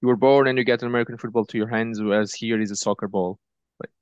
you 0.00 0.08
were 0.08 0.20
born 0.28 0.46
and 0.48 0.56
you 0.58 0.64
get 0.64 0.82
an 0.82 0.88
American 0.88 1.18
football 1.18 1.44
to 1.46 1.58
your 1.58 1.70
hands, 1.76 2.00
whereas 2.00 2.32
here 2.32 2.60
is 2.60 2.70
a 2.70 2.76
soccer 2.76 3.08
ball. 3.08 3.38
Like 3.80 3.92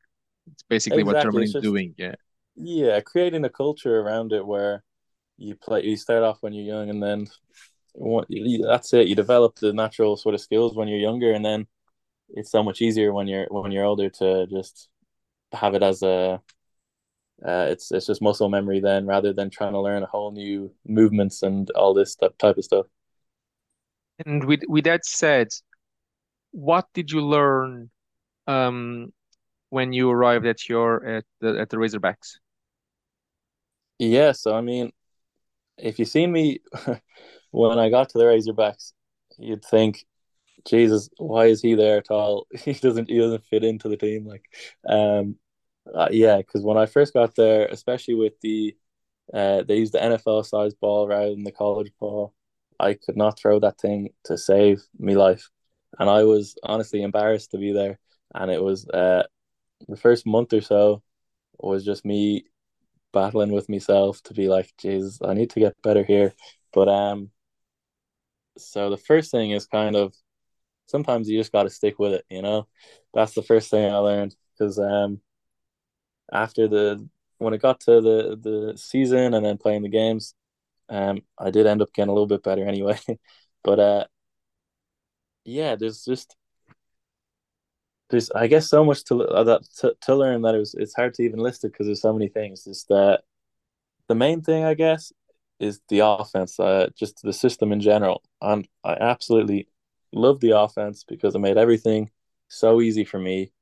it's 0.52 0.64
basically 0.74 1.02
exactly. 1.02 1.14
what 1.14 1.22
Germany 1.22 1.46
is 1.46 1.62
doing. 1.70 1.94
Yeah 1.96 2.16
yeah 2.56 3.00
creating 3.00 3.44
a 3.44 3.50
culture 3.50 4.00
around 4.00 4.32
it 4.32 4.44
where 4.44 4.82
you 5.36 5.54
play 5.54 5.84
you 5.84 5.96
start 5.96 6.22
off 6.22 6.38
when 6.40 6.52
you're 6.54 6.64
young 6.64 6.88
and 6.88 7.02
then 7.02 7.26
that's 8.62 8.92
it 8.94 9.08
you 9.08 9.14
develop 9.14 9.54
the 9.56 9.72
natural 9.72 10.16
sort 10.16 10.34
of 10.34 10.40
skills 10.40 10.74
when 10.74 10.88
you're 10.88 10.98
younger 10.98 11.32
and 11.32 11.44
then 11.44 11.66
it's 12.30 12.50
so 12.50 12.62
much 12.62 12.80
easier 12.80 13.12
when 13.12 13.26
you're 13.26 13.46
when 13.50 13.70
you're 13.70 13.84
older 13.84 14.08
to 14.08 14.46
just 14.46 14.88
have 15.52 15.74
it 15.74 15.82
as 15.82 16.02
a 16.02 16.40
uh, 17.44 17.66
it's 17.68 17.90
it's 17.92 18.06
just 18.06 18.22
muscle 18.22 18.48
memory 18.48 18.80
then 18.80 19.06
rather 19.06 19.32
than 19.32 19.50
trying 19.50 19.72
to 19.72 19.80
learn 19.80 20.02
a 20.02 20.06
whole 20.06 20.32
new 20.32 20.72
movements 20.86 21.42
and 21.42 21.70
all 21.70 21.94
this 21.94 22.16
type 22.38 22.56
of 22.56 22.64
stuff 22.64 22.86
and 24.24 24.44
with 24.44 24.60
with 24.68 24.84
that 24.84 25.04
said 25.04 25.48
what 26.52 26.86
did 26.94 27.10
you 27.10 27.20
learn 27.20 27.90
um, 28.46 29.12
when 29.70 29.92
you 29.92 30.10
arrived 30.10 30.46
at 30.46 30.68
your 30.68 31.04
at 31.04 31.24
the 31.40 31.58
at 31.58 31.68
the 31.68 31.76
razorbacks 31.76 32.38
yeah 33.98 34.32
so 34.32 34.54
i 34.54 34.60
mean 34.60 34.90
if 35.78 35.98
you 35.98 36.04
see 36.04 36.26
me 36.26 36.60
when 37.50 37.78
I 37.78 37.90
got 37.90 38.10
to 38.10 38.18
the 38.18 38.24
Razorbacks, 38.24 38.92
you'd 39.38 39.64
think, 39.64 40.04
Jesus, 40.66 41.08
why 41.16 41.46
is 41.46 41.62
he 41.62 41.74
there 41.74 41.98
at 41.98 42.10
all? 42.10 42.46
He 42.58 42.72
doesn't 42.72 43.08
he 43.08 43.18
doesn't 43.18 43.44
fit 43.44 43.64
into 43.64 43.88
the 43.88 43.96
team. 43.96 44.26
Like, 44.26 44.44
um, 44.88 45.36
uh, 45.94 46.08
yeah, 46.10 46.38
because 46.38 46.62
when 46.62 46.76
I 46.76 46.86
first 46.86 47.14
got 47.14 47.34
there, 47.34 47.66
especially 47.66 48.14
with 48.14 48.38
the, 48.40 48.76
uh, 49.32 49.62
they 49.62 49.78
used 49.78 49.92
the 49.92 50.02
NFL 50.02 50.44
size 50.44 50.74
ball 50.74 51.08
rather 51.08 51.30
than 51.30 51.44
the 51.44 51.52
college 51.52 51.92
ball. 51.98 52.34
I 52.78 52.94
could 52.94 53.16
not 53.16 53.38
throw 53.38 53.58
that 53.60 53.78
thing 53.80 54.10
to 54.24 54.36
save 54.36 54.82
me 54.98 55.16
life, 55.16 55.48
and 55.98 56.10
I 56.10 56.24
was 56.24 56.56
honestly 56.62 57.02
embarrassed 57.02 57.52
to 57.52 57.58
be 57.58 57.72
there. 57.72 57.98
And 58.34 58.50
it 58.50 58.62
was 58.62 58.86
uh, 58.88 59.22
the 59.88 59.96
first 59.96 60.26
month 60.26 60.52
or 60.52 60.60
so 60.60 61.02
was 61.58 61.84
just 61.84 62.04
me 62.04 62.44
battling 63.12 63.52
with 63.52 63.68
myself 63.68 64.22
to 64.24 64.34
be 64.34 64.48
like, 64.48 64.72
Jesus, 64.78 65.20
I 65.24 65.34
need 65.34 65.50
to 65.50 65.60
get 65.60 65.80
better 65.82 66.04
here. 66.04 66.34
But 66.72 66.88
um, 66.88 67.30
so 68.58 68.90
the 68.90 68.96
first 68.96 69.30
thing 69.30 69.52
is 69.52 69.66
kind 69.66 69.96
of 69.96 70.14
sometimes 70.86 71.28
you 71.28 71.38
just 71.38 71.52
got 71.52 71.64
to 71.64 71.70
stick 71.70 71.98
with 71.98 72.12
it, 72.14 72.24
you 72.30 72.42
know. 72.42 72.66
That's 73.14 73.34
the 73.34 73.42
first 73.42 73.70
thing 73.70 73.90
I 73.90 73.96
learned 73.96 74.36
because 74.52 74.78
um, 74.78 75.20
after 76.32 76.68
the 76.68 77.08
when 77.38 77.54
it 77.54 77.62
got 77.62 77.80
to 77.80 78.00
the 78.00 78.38
the 78.40 78.78
season 78.78 79.34
and 79.34 79.44
then 79.44 79.58
playing 79.58 79.82
the 79.82 79.88
games, 79.88 80.34
um, 80.88 81.22
I 81.38 81.50
did 81.50 81.66
end 81.66 81.82
up 81.82 81.92
getting 81.92 82.10
a 82.10 82.12
little 82.12 82.26
bit 82.26 82.42
better 82.42 82.66
anyway. 82.66 82.98
but 83.64 83.78
uh, 83.80 84.04
yeah, 85.44 85.76
there's 85.76 86.04
just 86.04 86.36
there's 88.10 88.30
I 88.30 88.46
guess 88.46 88.68
so 88.68 88.84
much 88.84 89.04
to 89.04 89.22
uh, 89.22 89.44
that 89.44 89.62
to, 89.78 89.96
to 90.02 90.14
learn 90.14 90.42
that 90.42 90.54
it 90.54 90.58
was 90.58 90.74
it's 90.74 90.94
hard 90.94 91.14
to 91.14 91.22
even 91.22 91.40
list 91.40 91.64
it 91.64 91.72
because 91.72 91.86
there's 91.86 92.02
so 92.02 92.12
many 92.12 92.28
things. 92.28 92.64
Just 92.64 92.88
that 92.88 93.22
the 94.08 94.14
main 94.14 94.42
thing 94.42 94.64
I 94.64 94.74
guess 94.74 95.12
is 95.58 95.80
the 95.88 96.00
offense, 96.00 96.60
uh, 96.60 96.88
just 96.96 97.22
the 97.22 97.32
system 97.32 97.72
in 97.72 97.80
general, 97.80 98.22
and 98.40 98.68
I 98.84 98.94
absolutely 98.94 99.68
love 100.12 100.40
the 100.40 100.58
offense 100.58 101.04
because 101.04 101.34
it 101.34 101.40
made 101.40 101.56
everything 101.58 102.10
so 102.48 102.80
easy 102.80 103.04
for 103.04 103.18
me 103.18 103.52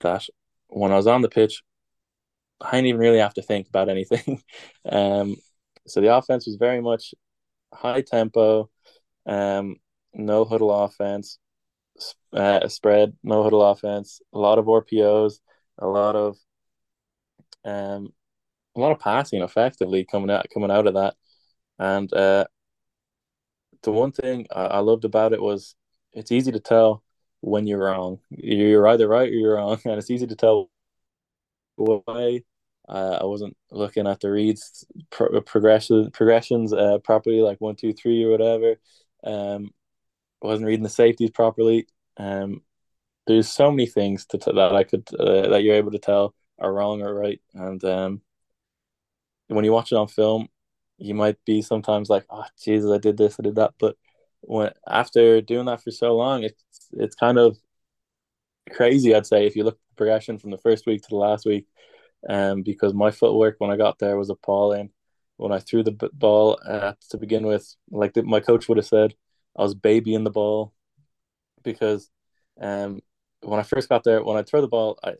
that 0.00 0.26
when 0.68 0.92
I 0.92 0.96
was 0.96 1.06
on 1.06 1.22
the 1.22 1.28
pitch, 1.28 1.62
I 2.60 2.72
didn't 2.72 2.86
even 2.88 3.00
really 3.00 3.18
have 3.18 3.34
to 3.34 3.42
think 3.42 3.68
about 3.68 3.88
anything. 3.88 4.42
um, 4.90 5.36
so 5.86 6.00
the 6.00 6.14
offense 6.14 6.46
was 6.46 6.56
very 6.56 6.80
much 6.80 7.14
high 7.72 8.02
tempo, 8.02 8.70
um, 9.26 9.76
no 10.14 10.44
huddle 10.44 10.72
offense 10.72 11.38
uh, 12.32 12.68
spread, 12.68 13.16
no 13.22 13.42
huddle 13.42 13.62
offense, 13.62 14.20
a 14.32 14.38
lot 14.38 14.58
of 14.58 14.66
RPOs, 14.66 15.40
a 15.78 15.86
lot 15.86 16.16
of 16.16 16.36
um, 17.64 18.12
a 18.76 18.80
lot 18.80 18.92
of 18.92 19.00
passing 19.00 19.42
effectively 19.42 20.04
coming 20.10 20.30
out 20.30 20.46
coming 20.52 20.70
out 20.70 20.86
of 20.86 20.94
that. 20.94 21.14
And 21.78 22.12
uh, 22.12 22.46
the 23.82 23.92
one 23.92 24.12
thing 24.12 24.46
I, 24.54 24.66
I 24.66 24.78
loved 24.80 25.04
about 25.04 25.32
it 25.32 25.42
was 25.42 25.74
it's 26.12 26.32
easy 26.32 26.52
to 26.52 26.60
tell 26.60 27.02
when 27.40 27.66
you're 27.66 27.84
wrong. 27.84 28.20
You're 28.30 28.86
either 28.88 29.08
right 29.08 29.28
or 29.28 29.32
you're 29.32 29.54
wrong, 29.56 29.80
and 29.84 29.94
it's 29.98 30.10
easy 30.10 30.26
to 30.26 30.36
tell 30.36 30.70
why. 31.76 32.42
Uh, 32.90 33.18
I 33.20 33.24
wasn't 33.24 33.56
looking 33.70 34.08
at 34.08 34.18
the 34.20 34.30
reads 34.32 34.84
pro- 35.10 35.40
progression 35.42 36.10
progressions 36.10 36.72
uh, 36.72 36.98
properly, 36.98 37.40
like 37.40 37.60
one, 37.60 37.76
two, 37.76 37.92
three, 37.92 38.24
or 38.24 38.30
whatever. 38.32 38.80
Um, 39.22 39.70
I 40.42 40.48
wasn't 40.48 40.66
reading 40.66 40.82
the 40.82 40.88
safeties 40.88 41.30
properly. 41.30 41.86
Um, 42.16 42.62
there's 43.28 43.48
so 43.48 43.70
many 43.70 43.86
things 43.86 44.26
to 44.26 44.38
t- 44.38 44.52
that 44.52 44.74
I 44.74 44.82
could 44.82 45.08
uh, 45.18 45.50
that 45.50 45.62
you're 45.62 45.76
able 45.76 45.92
to 45.92 46.00
tell 46.00 46.34
are 46.58 46.72
wrong 46.72 47.00
or 47.02 47.14
right, 47.14 47.40
and 47.54 47.82
um, 47.84 48.22
when 49.46 49.64
you 49.64 49.72
watch 49.72 49.92
it 49.92 49.96
on 49.96 50.08
film, 50.08 50.48
you 50.98 51.14
might 51.14 51.36
be 51.44 51.62
sometimes 51.62 52.10
like, 52.10 52.24
"Oh, 52.28 52.44
Jesus, 52.60 52.90
I 52.90 52.98
did 52.98 53.16
this, 53.16 53.36
I 53.38 53.44
did 53.44 53.54
that," 53.54 53.74
but 53.78 53.96
when 54.40 54.72
after 54.88 55.40
doing 55.40 55.66
that 55.66 55.82
for 55.82 55.92
so 55.92 56.16
long, 56.16 56.42
it's 56.42 56.64
it's 56.92 57.14
kind 57.14 57.38
of 57.38 57.56
crazy. 58.72 59.14
I'd 59.14 59.26
say 59.26 59.46
if 59.46 59.54
you 59.54 59.62
look 59.64 59.74
at 59.74 59.80
the 59.90 59.96
progression 59.96 60.38
from 60.38 60.50
the 60.50 60.58
first 60.58 60.86
week 60.86 61.02
to 61.02 61.08
the 61.08 61.16
last 61.16 61.46
week, 61.46 61.66
um, 62.28 62.62
because 62.62 62.94
my 62.94 63.10
footwork 63.10 63.56
when 63.58 63.70
I 63.70 63.76
got 63.76 63.98
there 63.98 64.16
was 64.16 64.30
appalling. 64.30 64.90
When 65.36 65.52
I 65.52 65.58
threw 65.58 65.82
the 65.82 65.92
ball 66.12 66.58
uh, 66.66 66.92
to 67.10 67.16
begin 67.16 67.46
with, 67.46 67.74
like 67.90 68.12
the, 68.12 68.22
my 68.22 68.40
coach 68.40 68.68
would 68.68 68.76
have 68.76 68.86
said, 68.86 69.14
I 69.56 69.62
was 69.62 69.74
babying 69.74 70.24
the 70.24 70.30
ball 70.30 70.74
because 71.62 72.10
um, 72.60 73.00
when 73.42 73.58
I 73.58 73.62
first 73.62 73.88
got 73.88 74.04
there, 74.04 74.22
when 74.22 74.36
I 74.36 74.42
throw 74.42 74.60
the 74.60 74.68
ball, 74.68 74.98
I, 75.02 75.14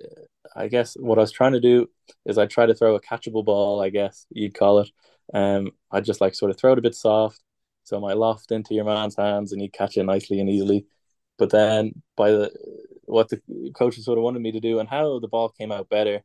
I 0.54 0.68
guess 0.68 0.94
what 0.94 1.18
I 1.18 1.22
was 1.22 1.32
trying 1.32 1.52
to 1.52 1.60
do 1.60 1.88
is 2.26 2.36
I 2.36 2.46
try 2.46 2.66
to 2.66 2.74
throw 2.74 2.94
a 2.94 3.00
catchable 3.00 3.44
ball, 3.44 3.80
I 3.80 3.88
guess 3.88 4.26
you'd 4.30 4.54
call 4.54 4.80
it. 4.80 4.90
Um, 5.32 5.70
I 5.90 6.00
just 6.00 6.20
like 6.20 6.34
sort 6.34 6.50
of 6.50 6.58
throw 6.58 6.72
it 6.72 6.78
a 6.78 6.82
bit 6.82 6.94
soft, 6.94 7.40
so 7.84 8.00
might 8.00 8.16
loft 8.16 8.52
into 8.52 8.74
your 8.74 8.84
man's 8.84 9.16
hands 9.16 9.52
and 9.52 9.62
you 9.62 9.70
catch 9.70 9.96
it 9.96 10.04
nicely 10.04 10.40
and 10.40 10.50
easily. 10.50 10.86
But 11.38 11.50
then 11.50 12.02
by 12.16 12.30
the 12.32 12.50
what 13.04 13.28
the 13.28 13.40
coaches 13.74 14.04
sort 14.04 14.18
of 14.18 14.24
wanted 14.24 14.42
me 14.42 14.52
to 14.52 14.60
do 14.60 14.78
and 14.78 14.88
how 14.88 15.18
the 15.18 15.28
ball 15.28 15.48
came 15.48 15.72
out 15.72 15.88
better 15.88 16.22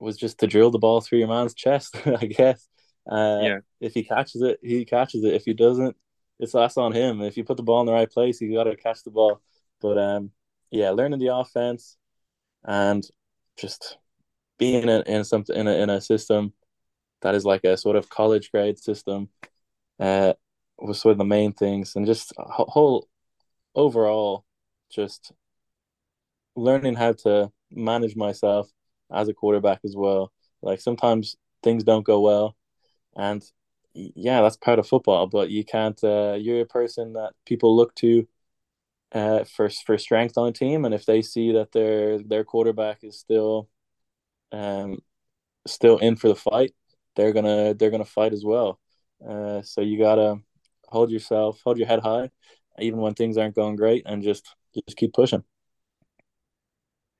was 0.00 0.16
just 0.16 0.38
to 0.38 0.46
drill 0.46 0.70
the 0.70 0.78
ball 0.78 1.00
through 1.00 1.18
your 1.18 1.28
man's 1.28 1.54
chest, 1.54 1.96
I 2.06 2.26
guess. 2.26 2.66
Uh, 3.10 3.40
yeah. 3.42 3.58
If 3.80 3.94
he 3.94 4.02
catches 4.02 4.42
it, 4.42 4.58
he 4.62 4.84
catches 4.84 5.24
it. 5.24 5.34
If 5.34 5.44
he 5.44 5.54
doesn't, 5.54 5.96
it's 6.38 6.52
that's 6.52 6.76
on 6.76 6.92
him. 6.92 7.20
If 7.20 7.36
you 7.36 7.44
put 7.44 7.56
the 7.56 7.62
ball 7.62 7.80
in 7.80 7.86
the 7.86 7.92
right 7.92 8.10
place, 8.10 8.40
you 8.40 8.52
got 8.54 8.64
to 8.64 8.76
catch 8.76 9.02
the 9.04 9.10
ball. 9.10 9.40
But 9.80 9.98
um, 9.98 10.30
yeah, 10.70 10.90
learning 10.90 11.18
the 11.18 11.34
offense 11.34 11.96
and 12.64 13.04
just 13.58 13.98
being 14.58 14.88
in, 14.88 15.02
in 15.02 15.24
something 15.24 15.56
in 15.56 15.66
a, 15.68 15.72
in 15.72 15.90
a 15.90 16.00
system 16.00 16.52
that 17.22 17.34
is 17.34 17.44
like 17.44 17.64
a 17.64 17.76
sort 17.76 17.96
of 17.96 18.08
college 18.08 18.50
grade 18.50 18.78
system 18.78 19.28
uh, 19.98 20.32
was 20.78 21.00
sort 21.00 21.12
of 21.12 21.18
the 21.18 21.24
main 21.24 21.52
things, 21.52 21.94
and 21.96 22.06
just 22.06 22.32
whole 22.38 23.06
overall, 23.74 24.44
just 24.90 25.32
learning 26.56 26.94
how 26.94 27.12
to 27.12 27.50
manage 27.70 28.16
myself 28.16 28.70
as 29.12 29.28
a 29.28 29.34
quarterback 29.34 29.80
as 29.84 29.94
well. 29.96 30.32
Like 30.62 30.80
sometimes 30.80 31.36
things 31.62 31.84
don't 31.84 32.04
go 32.04 32.20
well, 32.20 32.56
and 33.16 33.42
yeah, 33.94 34.42
that's 34.42 34.56
part 34.56 34.78
of 34.78 34.86
football. 34.86 35.26
But 35.26 35.50
you 35.50 35.64
can't. 35.64 36.02
Uh, 36.02 36.36
you're 36.38 36.60
a 36.60 36.66
person 36.66 37.14
that 37.14 37.32
people 37.46 37.76
look 37.76 37.94
to 37.96 38.26
uh, 39.12 39.44
for 39.44 39.68
for 39.68 39.98
strength 39.98 40.36
on 40.38 40.48
a 40.48 40.52
team, 40.52 40.84
and 40.84 40.94
if 40.94 41.06
they 41.06 41.22
see 41.22 41.52
that 41.52 41.72
their 41.72 42.22
their 42.22 42.44
quarterback 42.44 43.02
is 43.02 43.18
still, 43.18 43.68
um, 44.52 44.98
still 45.66 45.98
in 45.98 46.16
for 46.16 46.28
the 46.28 46.36
fight, 46.36 46.74
they're 47.16 47.32
gonna 47.32 47.74
they're 47.74 47.90
gonna 47.90 48.04
fight 48.04 48.32
as 48.32 48.44
well. 48.44 48.78
Uh, 49.26 49.62
so 49.62 49.80
you 49.80 49.98
gotta 49.98 50.36
hold 50.88 51.10
yourself, 51.10 51.60
hold 51.64 51.78
your 51.78 51.88
head 51.88 52.00
high, 52.00 52.30
even 52.78 53.00
when 53.00 53.14
things 53.14 53.36
aren't 53.36 53.54
going 53.54 53.76
great, 53.76 54.04
and 54.06 54.22
just 54.22 54.54
just 54.74 54.96
keep 54.96 55.12
pushing. 55.12 55.42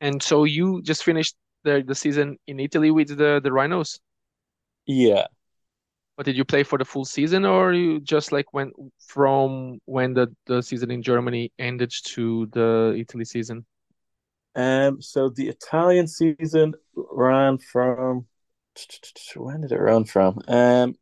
And 0.00 0.22
so 0.22 0.44
you 0.44 0.80
just 0.82 1.04
finished 1.04 1.34
the 1.64 1.84
the 1.86 1.94
season 1.94 2.38
in 2.46 2.60
Italy 2.60 2.90
with 2.90 3.16
the 3.16 3.40
the 3.42 3.52
Rhinos. 3.52 4.00
Yeah, 4.86 5.26
but 6.16 6.26
did 6.26 6.36
you 6.36 6.44
play 6.44 6.62
for 6.62 6.78
the 6.78 6.84
full 6.84 7.04
season, 7.04 7.46
or 7.46 7.72
you 7.72 7.98
just 8.00 8.30
like 8.30 8.52
went 8.52 8.74
from 9.06 9.78
when 9.86 10.12
the 10.14 10.34
the 10.46 10.62
season 10.62 10.90
in 10.90 11.02
Germany 11.02 11.52
ended 11.58 11.92
to 12.04 12.46
the 12.52 12.94
Italy 12.98 13.24
season? 13.24 13.64
Um, 14.54 15.00
so 15.00 15.28
the 15.30 15.48
Italian 15.48 16.08
season 16.08 16.74
ran 16.94 17.58
from 17.58 18.26
when 19.34 19.62
did 19.62 19.72
it 19.72 19.78
run 19.80 20.04
from? 20.04 20.40
Um, 20.48 20.94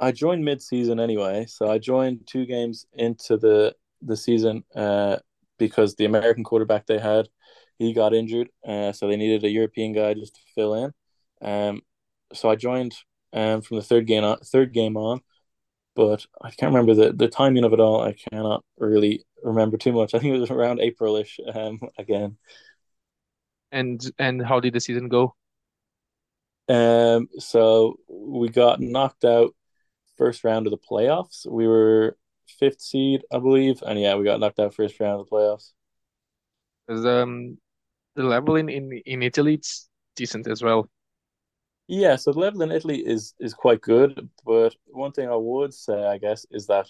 I 0.00 0.12
joined 0.12 0.44
mid-season 0.44 1.00
anyway, 1.00 1.46
so 1.48 1.70
I 1.70 1.78
joined 1.78 2.26
two 2.26 2.46
games 2.46 2.86
into 2.92 3.36
the 3.36 3.74
the 4.02 4.16
season 4.16 4.64
uh, 4.74 5.16
because 5.58 5.94
the 5.94 6.04
American 6.04 6.44
quarterback 6.44 6.86
they 6.86 6.98
had 6.98 7.28
he 7.78 7.92
got 7.92 8.14
injured, 8.14 8.48
uh, 8.66 8.92
so 8.92 9.08
they 9.08 9.16
needed 9.16 9.44
a 9.44 9.50
European 9.50 9.92
guy 9.92 10.14
just 10.14 10.34
to 10.36 10.40
fill 10.54 10.74
in. 10.74 10.92
Um, 11.42 11.82
so 12.32 12.50
I 12.50 12.56
joined 12.56 12.94
um, 13.32 13.62
from 13.62 13.76
the 13.76 13.82
third 13.82 14.06
game 14.06 14.24
on, 14.24 14.38
third 14.38 14.72
game 14.72 14.96
on. 14.96 15.20
But 15.96 16.26
I 16.42 16.50
can't 16.50 16.74
remember 16.74 16.94
the, 16.94 17.12
the 17.12 17.28
timing 17.28 17.64
of 17.64 17.72
it 17.72 17.78
all. 17.78 18.00
I 18.00 18.14
cannot 18.14 18.64
really 18.78 19.24
remember 19.44 19.76
too 19.76 19.92
much. 19.92 20.14
I 20.14 20.18
think 20.18 20.34
it 20.34 20.40
was 20.40 20.50
around 20.50 20.80
Aprilish 20.80 21.38
um, 21.54 21.78
again. 21.98 22.36
And 23.70 24.00
and 24.18 24.44
how 24.44 24.60
did 24.60 24.72
the 24.72 24.80
season 24.80 25.08
go? 25.08 25.34
Um, 26.68 27.28
so 27.38 27.96
we 28.08 28.48
got 28.48 28.80
knocked 28.80 29.24
out 29.24 29.54
first 30.16 30.44
round 30.44 30.66
of 30.66 30.70
the 30.70 30.78
playoffs. 30.78 31.46
We 31.48 31.66
were 31.66 32.16
fifth 32.58 32.80
seed, 32.80 33.22
I 33.32 33.38
believe, 33.38 33.82
and 33.82 34.00
yeah, 34.00 34.16
we 34.16 34.24
got 34.24 34.40
knocked 34.40 34.58
out 34.58 34.74
first 34.74 34.98
round 34.98 35.20
of 35.20 35.28
the 35.28 35.30
playoffs. 35.30 35.72
Because 36.86 37.06
um, 37.06 37.58
the 38.16 38.22
level 38.24 38.56
in, 38.56 38.68
in 38.68 38.92
in 39.06 39.22
Italy 39.22 39.54
it's 39.54 39.88
decent 40.16 40.46
as 40.48 40.62
well. 40.62 40.88
Yeah, 41.86 42.16
so 42.16 42.32
the 42.32 42.38
level 42.40 42.62
in 42.62 42.72
Italy 42.72 43.06
is 43.06 43.34
is 43.40 43.52
quite 43.54 43.80
good, 43.82 44.30
but 44.44 44.74
one 44.86 45.12
thing 45.12 45.28
I 45.28 45.36
would 45.36 45.74
say, 45.74 46.06
I 46.06 46.18
guess, 46.18 46.46
is 46.50 46.66
that 46.68 46.88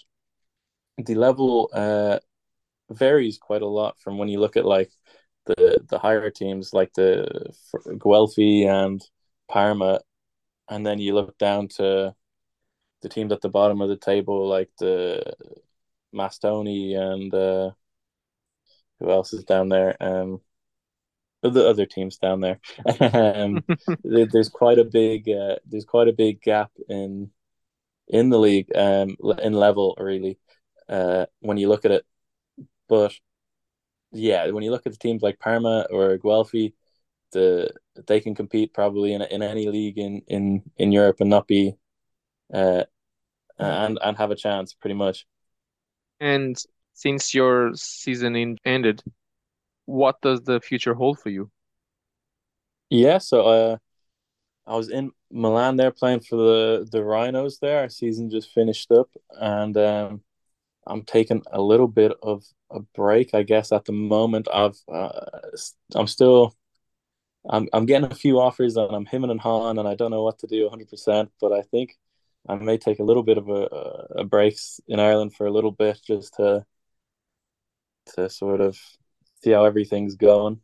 the 0.97 1.15
level 1.15 1.69
uh 1.73 2.19
varies 2.91 3.37
quite 3.39 3.61
a 3.63 3.67
lot 3.67 3.99
from 4.01 4.17
when 4.17 4.29
you 4.29 4.39
look 4.39 4.57
at 4.57 4.65
like 4.65 4.91
the 5.45 5.83
the 5.89 5.99
higher 5.99 6.29
teams 6.31 6.73
like 6.73 6.93
the 6.93 7.53
Guelfi 7.87 8.67
and 8.67 9.01
Parma, 9.49 10.01
and 10.69 10.85
then 10.85 10.99
you 10.99 11.15
look 11.15 11.37
down 11.39 11.69
to 11.69 12.15
the 13.01 13.09
teams 13.09 13.31
at 13.33 13.41
the 13.41 13.49
bottom 13.49 13.81
of 13.81 13.89
the 13.89 13.97
table 13.97 14.47
like 14.49 14.71
the 14.79 15.23
Mastini 16.13 16.97
and 16.97 17.33
uh, 17.33 17.71
who 18.99 19.09
else 19.11 19.33
is 19.33 19.43
down 19.43 19.69
there? 19.69 19.95
Um, 20.01 20.41
the 21.49 21.67
other 21.67 21.85
teams 21.85 22.17
down 22.17 22.41
there. 22.41 22.59
um, 23.13 23.63
there's 24.03 24.49
quite 24.49 24.79
a 24.79 24.85
big 24.85 25.29
uh, 25.29 25.55
there's 25.65 25.85
quite 25.85 26.07
a 26.07 26.13
big 26.13 26.41
gap 26.41 26.71
in 26.89 27.31
in 28.07 28.29
the 28.29 28.39
league 28.39 28.67
um 28.75 29.15
in 29.41 29.53
level 29.53 29.95
really 29.99 30.37
uh 30.89 31.25
when 31.39 31.57
you 31.57 31.67
look 31.67 31.85
at 31.85 31.91
it 31.91 32.05
but 32.87 33.13
yeah 34.11 34.49
when 34.51 34.63
you 34.63 34.71
look 34.71 34.85
at 34.85 34.91
the 34.91 34.97
teams 34.97 35.21
like 35.21 35.39
Parma 35.39 35.87
or 35.89 36.17
Guelfi 36.17 36.73
the 37.31 37.71
they 38.07 38.19
can 38.19 38.35
compete 38.35 38.73
probably 38.73 39.13
in 39.13 39.21
in 39.23 39.41
any 39.41 39.67
league 39.67 39.97
in 39.97 40.21
in 40.27 40.63
in 40.77 40.91
Europe 40.91 41.17
and 41.19 41.29
not 41.29 41.47
be 41.47 41.73
uh 42.53 42.83
and 43.57 43.97
and 44.03 44.17
have 44.17 44.31
a 44.31 44.35
chance 44.35 44.73
pretty 44.73 44.93
much 44.93 45.25
and 46.19 46.55
since 46.93 47.33
your 47.33 47.71
season 47.75 48.35
in, 48.35 48.57
ended 48.63 49.01
what 49.85 50.21
does 50.21 50.41
the 50.43 50.59
future 50.59 50.93
hold 50.93 51.19
for 51.19 51.29
you 51.29 51.49
yeah 52.89 53.17
so 53.17 53.45
uh 53.45 53.77
I 54.67 54.75
was 54.75 54.89
in 54.89 55.11
Milan 55.31 55.75
there 55.75 55.91
playing 55.91 56.21
for 56.21 56.37
the 56.37 56.87
the 56.91 57.03
Rhinos 57.03 57.59
there. 57.59 57.79
Our 57.81 57.89
season 57.89 58.29
just 58.29 58.51
finished 58.51 58.91
up, 58.91 59.09
and 59.39 59.77
um, 59.77 60.23
I'm 60.87 61.03
taking 61.03 61.43
a 61.51 61.61
little 61.61 61.87
bit 61.87 62.13
of 62.23 62.43
a 62.71 62.79
break, 62.95 63.33
I 63.33 63.43
guess, 63.43 63.71
at 63.71 63.85
the 63.85 63.91
moment. 63.93 64.47
I've 64.53 64.77
uh, 64.91 65.21
I'm 65.95 66.07
still 66.07 66.55
I'm 67.49 67.67
I'm 67.73 67.85
getting 67.85 68.11
a 68.11 68.15
few 68.15 68.39
offers, 68.39 68.77
and 68.77 68.95
I'm 68.95 69.05
him 69.05 69.23
and 69.25 69.39
Han, 69.41 69.79
and 69.79 69.87
I 69.87 69.95
don't 69.95 70.11
know 70.11 70.23
what 70.23 70.39
to 70.39 70.47
do 70.47 70.63
100. 70.63 70.89
percent 70.89 71.31
But 71.41 71.53
I 71.53 71.61
think 71.63 71.95
I 72.49 72.55
may 72.55 72.77
take 72.77 72.99
a 72.99 73.03
little 73.03 73.23
bit 73.23 73.37
of 73.37 73.49
a 73.49 73.67
a 74.21 74.23
break 74.25 74.57
in 74.87 74.99
Ireland 74.99 75.35
for 75.35 75.47
a 75.47 75.51
little 75.51 75.71
bit, 75.71 75.99
just 76.05 76.35
to 76.35 76.65
to 78.15 78.29
sort 78.29 78.61
of 78.61 78.77
see 79.45 79.51
how 79.51 79.63
everything's 79.63 80.15
going 80.15 80.59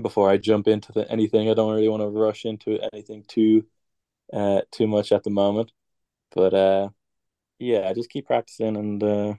before 0.00 0.30
I 0.30 0.38
jump 0.38 0.66
into 0.66 0.92
the, 0.92 1.10
anything. 1.10 1.50
I 1.50 1.54
don't 1.54 1.74
really 1.74 1.90
want 1.90 2.02
to 2.02 2.08
rush 2.08 2.46
into 2.46 2.78
anything 2.92 3.24
too 3.28 3.66
uh 4.32 4.62
too 4.70 4.86
much 4.86 5.12
at 5.12 5.24
the 5.24 5.30
moment. 5.30 5.72
But 6.34 6.54
uh 6.54 6.88
yeah, 7.58 7.88
I 7.88 7.92
just 7.92 8.10
keep 8.10 8.26
practicing 8.26 8.76
and 8.76 9.02
uh 9.02 9.34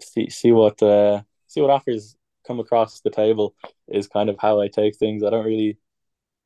see 0.00 0.28
see 0.28 0.52
what 0.52 0.82
uh 0.82 1.22
see 1.46 1.62
what 1.62 1.70
offers 1.70 2.14
come 2.46 2.60
across 2.60 3.00
the 3.00 3.10
table 3.10 3.54
is 3.88 4.06
kind 4.06 4.28
of 4.28 4.36
how 4.38 4.60
I 4.60 4.68
take 4.68 4.96
things. 4.96 5.22
I 5.24 5.30
don't 5.30 5.46
really 5.46 5.78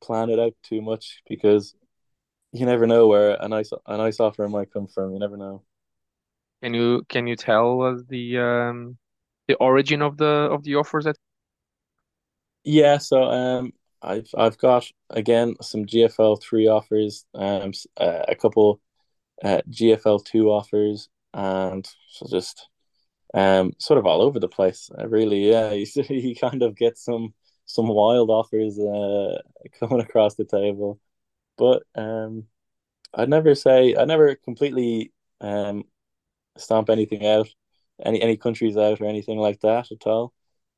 plan 0.01 0.29
it 0.29 0.39
out 0.39 0.53
too 0.63 0.81
much 0.81 1.21
because 1.27 1.75
you 2.53 2.65
never 2.65 2.87
know 2.87 3.07
where 3.07 3.35
a 3.39 3.49
nice 3.49 3.71
a 3.85 3.97
nice 3.97 4.21
offer 4.21 4.47
might 4.47 4.71
come 4.71 4.87
from. 4.87 5.11
You 5.11 5.19
never 5.19 5.35
know. 5.35 5.63
Can 6.63 6.73
you 6.73 7.03
can 7.09 7.27
you 7.27 7.35
tell 7.35 7.81
us 7.81 8.01
the 8.07 8.39
um 8.39 8.97
the 9.47 9.55
origin 9.55 10.01
of 10.01 10.17
the 10.17 10.49
of 10.51 10.63
the 10.63 10.75
offers 10.75 11.05
that 11.05 11.17
Yeah, 12.65 12.97
so 12.97 13.23
um, 13.25 13.73
I've 14.01 14.29
I've 14.37 14.57
got 14.57 14.85
again 15.09 15.55
some 15.61 15.85
GFL 15.85 16.37
three 16.37 16.67
offers, 16.67 17.25
um, 17.35 17.73
uh, 17.97 18.23
a 18.27 18.35
couple 18.35 18.81
uh, 19.43 19.61
GFL 19.69 20.19
two 20.19 20.51
offers, 20.51 21.09
and 21.33 21.87
so 22.09 22.27
just 22.29 22.69
um, 23.33 23.73
sort 23.79 23.99
of 23.99 24.05
all 24.07 24.21
over 24.23 24.39
the 24.39 24.49
place. 24.49 24.89
Uh, 24.97 25.07
really, 25.09 25.49
yeah, 25.51 25.71
you 26.09 26.35
kind 26.35 26.63
of 26.63 26.75
get 26.77 26.97
some 26.97 27.33
some 27.65 27.87
wild 27.89 28.29
offers 28.31 28.79
uh 28.79 29.39
coming 29.79 30.01
across 30.01 30.35
the 30.35 30.45
table, 30.45 30.99
but 31.57 31.83
um, 31.95 32.45
I'd 33.13 33.29
never 33.29 33.55
say 33.55 33.95
I 33.97 34.05
never 34.05 34.35
completely 34.35 35.13
um 35.41 35.85
stomp 36.57 36.89
anything 36.89 37.25
out, 37.25 37.49
any 38.03 38.21
any 38.21 38.37
countries 38.37 38.77
out 38.77 39.01
or 39.01 39.05
anything 39.07 39.39
like 39.39 39.61
that 39.61 39.91
at 39.91 40.07
all. 40.07 40.33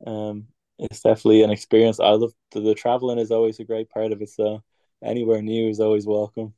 Um, 0.05 0.47
it's 0.79 1.01
definitely 1.01 1.43
an 1.43 1.49
experience. 1.51 1.99
I 1.99 2.09
love 2.11 2.33
the, 2.51 2.61
the 2.61 2.75
traveling 2.75 3.19
is 3.19 3.31
always 3.31 3.59
a 3.59 3.63
great 3.65 3.89
part 3.89 4.11
of 4.11 4.21
it. 4.21 4.29
So 4.29 4.63
anywhere 5.03 5.41
new 5.41 5.69
is 5.69 5.79
always 5.79 6.05
welcome. 6.05 6.53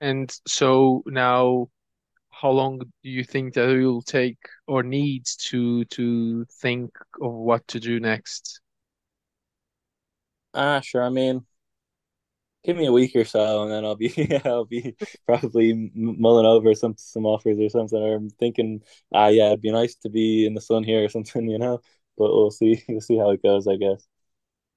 And 0.00 0.34
so 0.46 1.02
now, 1.06 1.68
how 2.30 2.50
long 2.50 2.78
do 2.80 3.10
you 3.10 3.24
think 3.24 3.54
that 3.54 3.70
you'll 3.70 4.02
take 4.02 4.38
or 4.66 4.82
needs 4.82 5.36
to 5.50 5.84
to 5.86 6.44
think 6.46 6.92
of 7.20 7.32
what 7.32 7.66
to 7.68 7.80
do 7.80 8.00
next? 8.00 8.60
Ah, 10.54 10.80
sure. 10.80 11.02
I 11.02 11.08
mean, 11.10 11.44
give 12.64 12.76
me 12.76 12.86
a 12.86 12.92
week 12.92 13.14
or 13.16 13.24
so, 13.24 13.62
and 13.62 13.72
then 13.72 13.84
I'll 13.84 13.96
be 13.96 14.10
I'll 14.44 14.64
be 14.64 14.96
probably 15.26 15.90
mulling 15.94 16.46
over 16.46 16.74
some 16.74 16.94
some 16.96 17.26
offers 17.26 17.58
or 17.58 17.68
something. 17.68 17.98
Or 18.00 18.16
I'm 18.16 18.30
thinking, 18.30 18.82
ah, 19.12 19.28
yeah, 19.28 19.48
it'd 19.48 19.62
be 19.62 19.72
nice 19.72 19.94
to 19.96 20.10
be 20.10 20.46
in 20.46 20.54
the 20.54 20.60
sun 20.60 20.84
here 20.84 21.04
or 21.04 21.08
something, 21.08 21.48
you 21.48 21.58
know 21.58 21.80
but 22.20 22.34
we'll 22.34 22.50
see 22.50 22.84
we'll 22.88 23.00
see 23.00 23.16
how 23.16 23.30
it 23.30 23.42
goes, 23.42 23.66
I 23.66 23.76
guess. 23.76 24.06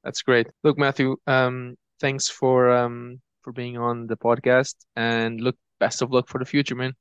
That's 0.03 0.21
great. 0.21 0.47
Look, 0.63 0.77
Matthew, 0.77 1.17
um, 1.27 1.75
thanks 1.99 2.29
for 2.29 2.71
um 2.71 3.21
for 3.41 3.51
being 3.51 3.77
on 3.77 4.08
the 4.08 4.17
podcast, 4.17 4.75
and 4.95 5.41
look, 5.41 5.58
best 5.79 6.01
of 6.01 6.12
luck 6.12 6.29
for 6.29 6.39
the 6.39 6.45
future, 6.45 6.75
man. 6.75 6.93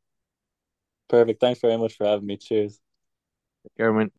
Perfect. 1.08 1.40
Thanks 1.40 1.60
very 1.60 1.78
much 1.78 1.94
for 1.94 2.06
having 2.06 2.26
me. 2.26 2.36
Cheers. 2.36 2.80
Take 3.62 3.76
care, 3.76 3.92
man. 3.92 4.10